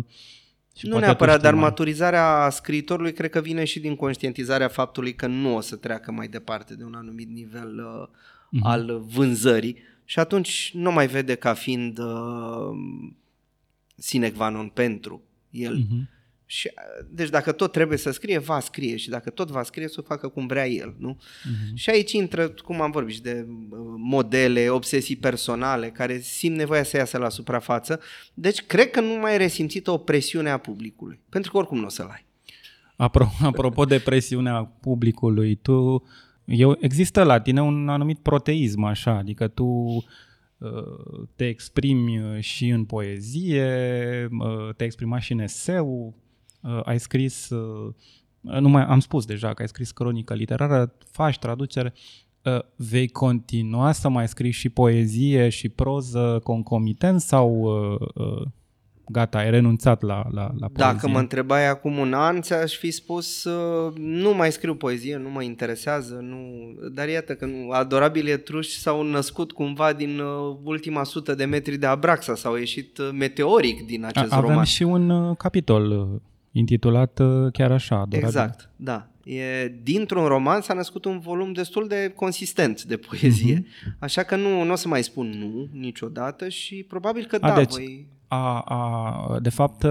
[0.78, 1.63] și nu neapărat, dar mai...
[1.63, 6.28] maturizarea scriitorului cred că vine și din conștientizarea faptului că nu o să treacă mai
[6.28, 8.61] departe de un anumit nivel uh, uh-huh.
[8.61, 12.78] al vânzării și atunci nu mai vede ca fiind uh,
[13.95, 15.78] sine qua non pentru el.
[15.78, 16.16] Uh-huh.
[16.49, 16.71] Și,
[17.09, 20.07] deci dacă tot trebuie să scrie, va scrie și dacă tot va scrie, să o
[20.07, 21.17] facă cum vrea el, nu?
[21.19, 21.73] Uh-huh.
[21.73, 26.97] Și aici intră, cum am vorbit, de uh, modele, obsesii personale care simt nevoia să
[26.97, 27.99] iasă la suprafață.
[28.33, 31.85] Deci cred că nu mai e resimțită o presiune a publicului, pentru că oricum nu
[31.85, 32.25] o să-l ai.
[33.09, 36.03] Apro- apropo de presiunea publicului, tu
[36.45, 42.85] eu, există la tine un anumit proteism așa, adică tu uh, te exprimi și în
[42.85, 43.67] poezie,
[44.39, 46.15] uh, te exprima și în eseu,
[46.68, 47.93] uh, ai scris, uh,
[48.41, 51.93] nu mai am spus deja că ai scris cronică literară, faci traducere,
[52.43, 58.47] uh, vei continua să mai scrii și poezie și proză concomitent sau uh, uh,
[59.09, 60.93] gata, ai renunțat la, la, la poezie?
[60.93, 65.30] Dacă mă întrebai acum un an, ți-aș fi spus uh, nu mai scriu poezie, nu
[65.30, 66.38] mă interesează, nu...
[66.93, 71.78] dar iată că nu, adorabile truși s-au născut cumva din uh, ultima sută de metri
[71.78, 74.63] de Abraxa, s-au ieșit uh, meteoric din acest Avem roman.
[74.63, 76.22] și un uh, capitol uh,
[76.58, 78.26] intitulat uh, chiar așa, Adorabil.
[78.26, 79.08] Exact, da.
[79.24, 83.99] E, dintr-un roman s-a născut un volum destul de consistent de poezie, uh-huh.
[83.99, 87.55] așa că nu, nu o să mai spun nu niciodată și probabil că a, da,
[87.55, 88.08] deci, voi...
[88.28, 89.86] A, a, de fapt,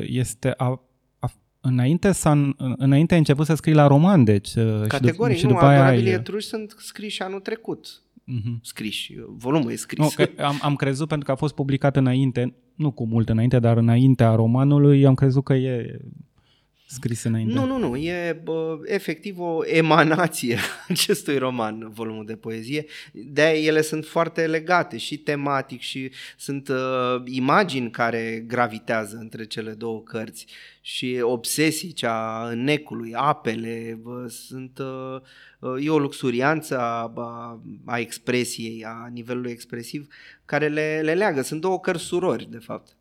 [0.00, 0.82] este a,
[1.18, 4.50] a, înainte, s-a, înainte ai început să scrii la roman, deci...
[4.86, 6.22] Categoric, și, nu, și după Adorabile ai...
[6.22, 8.02] Truși sunt scriși anul trecut.
[8.22, 8.60] Uh-huh.
[8.62, 9.98] Scriși, volumul e scris.
[9.98, 13.58] Nu, că am, am crezut pentru că a fost publicat înainte, nu cu mult înainte,
[13.58, 16.00] dar înaintea romanului, am crezut că e
[16.92, 17.54] scris înainte.
[17.54, 17.96] Nu, nu, nu.
[17.96, 22.84] E bă, efectiv o emanație acestui roman, volumul de poezie.
[23.12, 29.70] de ele sunt foarte legate și tematic și sunt uh, imagini care gravitează între cele
[29.70, 30.46] două cărți
[30.80, 38.84] și obsesii, cea necului, apele, bă, sunt, uh, e o luxurianță a, a, a expresiei,
[38.84, 40.06] a nivelului expresiv
[40.44, 41.42] care le, le leagă.
[41.42, 42.96] Sunt două cărți surori, de fapt.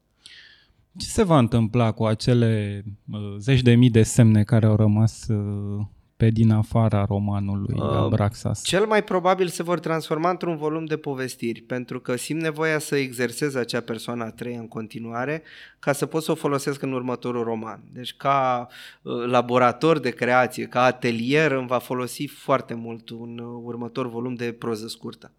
[0.98, 5.28] Ce se va întâmpla cu acele uh, zeci de mii de semne care au rămas
[5.28, 5.86] uh,
[6.22, 8.64] pe din afara romanului uh, Abraxas?
[8.64, 12.96] Cel mai probabil se vor transforma într-un volum de povestiri, pentru că simt nevoia să
[12.96, 15.44] exersez acea persoană a treia în continuare
[15.80, 17.84] ca să pot să o folosesc în următorul roman.
[17.94, 18.68] Deci ca
[19.02, 24.34] uh, laborator de creație, ca atelier îmi va folosi foarte mult un uh, următor volum
[24.34, 25.32] de proză scurtă.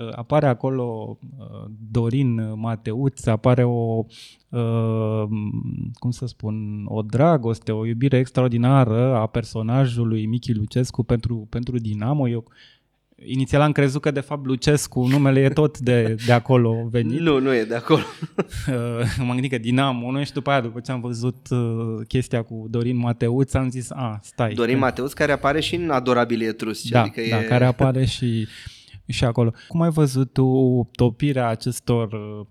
[0.00, 4.04] Uh, apare acolo uh, Dorin Mateuț, apare o,
[4.48, 5.24] uh,
[5.94, 12.28] cum să spun, o dragoste, o iubire extraordinară a personajului Michi Lucescu pentru, pentru Dinamo.
[12.28, 12.44] Eu
[13.24, 17.20] Inițial am crezut că de fapt Lucescu, numele e tot de, de acolo venit.
[17.20, 18.02] Nu, nu e de acolo.
[19.18, 20.24] M-am gândit că Dinamo, nu?
[20.24, 21.48] Și după aia, după ce am văzut
[22.08, 24.54] chestia cu Dorin Mateuț, am zis, a, stai.
[24.54, 26.88] Dorin Mateuț care apare și în Adorabile Etrusci.
[26.88, 27.42] Da, adică da, e...
[27.42, 28.46] care apare și
[29.06, 29.52] și acolo.
[29.68, 32.46] Cum ai văzut tu topirea acestor uh,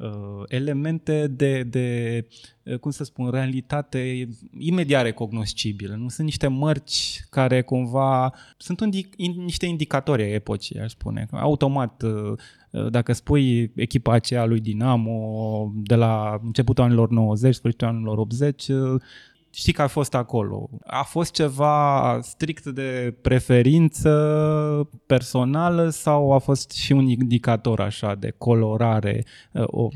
[0.00, 2.26] uh, elemente de, de,
[2.62, 5.94] uh, cum să spun, realitate imediat recognoscibilă.
[5.94, 8.90] Nu sunt niște mărci care cumva sunt un,
[9.36, 11.26] niște indicatori ai epocii, aș spune.
[11.30, 12.32] Automat, uh,
[12.70, 18.66] uh, dacă spui echipa aceea lui Dinamo de la începutul anilor 90, sfârșitul anilor 80,
[19.50, 20.68] știi că a fost acolo.
[20.86, 28.34] A fost ceva strict de preferință personală sau a fost și un indicator așa de
[28.38, 29.24] colorare?
[29.52, 29.88] O,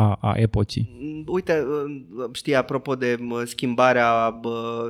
[0.00, 0.90] a, a epocii.
[1.00, 1.66] Mm, uite,
[2.16, 4.40] uh, știi, apropo de schimbarea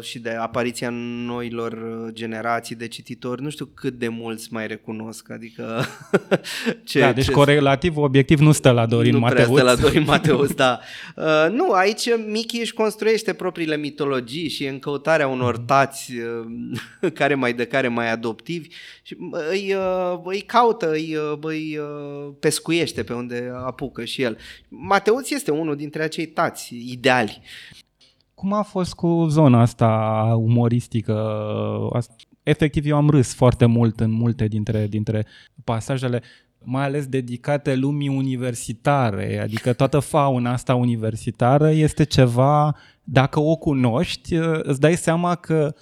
[0.01, 0.91] și de apariția
[1.27, 5.85] noilor uh, generații de cititori, nu știu cât de mulți mai recunosc, adică...
[6.85, 7.31] ce, da, deci ce...
[7.31, 9.49] corelativ, obiectiv nu stă la Dorin nu Mateus.
[9.49, 10.81] Nu stă la Dorin Mateus, da.
[11.17, 15.67] Uh, nu, aici Michi își construiește propriile mitologii și în căutarea unor mhm.
[15.67, 16.13] tați
[17.03, 18.69] uh, care mai de care mai adoptivi
[19.03, 19.17] și
[19.51, 24.39] îi, uh, îi caută, îi, uh, îi uh, pescuiește pe unde apucă și el.
[25.01, 27.43] Mateuț este unul dintre acei tați ideali.
[28.35, 29.87] Cum a fost cu zona asta
[30.39, 31.17] umoristică?
[32.43, 35.27] Efectiv, eu am râs foarte mult în multe dintre, dintre
[35.65, 36.23] pasajele
[36.65, 44.35] mai ales dedicate lumii universitare, adică toată fauna asta universitară este ceva, dacă o cunoști,
[44.63, 45.75] îți dai seama că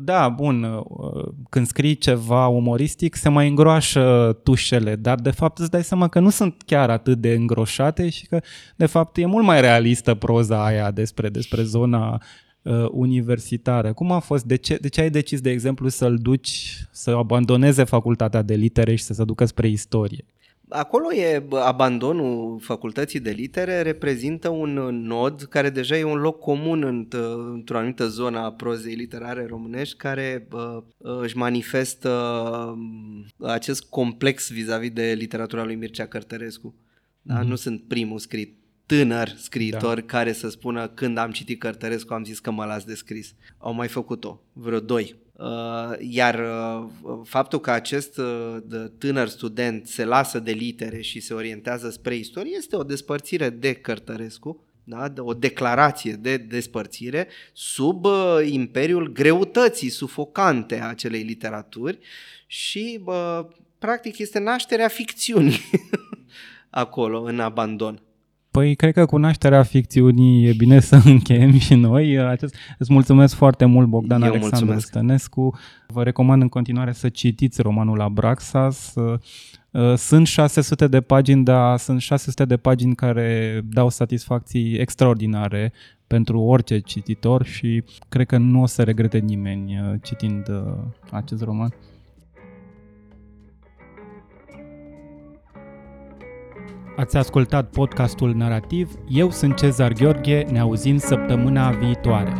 [0.00, 5.70] Da, bun, uh, când scrii ceva umoristic se mai îngroașă tușele, dar de fapt îți
[5.70, 8.40] dai seama că nu sunt chiar atât de îngroșate și că
[8.76, 12.22] de fapt e mult mai realistă proza aia despre, despre zona
[12.62, 13.92] uh, universitară.
[13.92, 14.44] Cum a fost?
[14.44, 18.94] De ce, de ce ai decis, de exemplu, să-l duci, să abandoneze facultatea de litere
[18.94, 20.24] și să se ducă spre istorie?
[20.72, 24.72] Acolo e abandonul facultății de litere, reprezintă un
[25.06, 27.06] nod care deja e un loc comun
[27.52, 32.10] într-o anumită zonă a prozei literare românești care uh, își manifestă
[33.36, 36.74] uh, acest complex vis-a-vis de literatura lui Mircea Cărtărescu.
[37.22, 37.40] Da?
[37.40, 37.46] Mm-hmm.
[37.46, 38.56] Nu sunt primul scrit
[38.86, 40.06] tânăr scriitor da.
[40.06, 43.34] care să spună când am citit Cărtărescu am zis că mă las de scris.
[43.58, 45.21] Au mai făcut-o, vreo doi Uh,
[45.98, 48.56] iar uh, faptul că acest uh,
[48.98, 53.74] tânăr student se lasă de litere și se orientează spre istorie este o despărțire de
[53.74, 55.12] Cărtărescu, da?
[55.16, 58.06] o declarație de despărțire sub
[58.44, 61.98] imperiul greutății sufocante a acelei literaturi
[62.46, 65.60] și bă, practic este nașterea ficțiunii
[66.70, 68.02] acolo, în abandon.
[68.52, 72.18] Păi, cred că cunoașterea ficțiunii e bine să încheiem și noi.
[72.18, 74.86] Acest, îți mulțumesc foarte mult, Bogdan Eu Alexandru mulțumesc.
[74.86, 75.58] Stănescu.
[75.86, 78.94] Vă recomand în continuare să citiți romanul Abraxas.
[78.94, 85.72] Uh, sunt 600 de pagini, dar sunt 600 de pagini care dau satisfacții extraordinare
[86.06, 90.72] pentru orice cititor și cred că nu o să regrete nimeni uh, citind uh,
[91.10, 91.74] acest roman.
[96.96, 98.90] Ați ascultat podcastul narrativ.
[99.08, 100.46] Eu sunt Cezar Gheorghe.
[100.50, 102.32] Ne auzim săptămâna viitoare.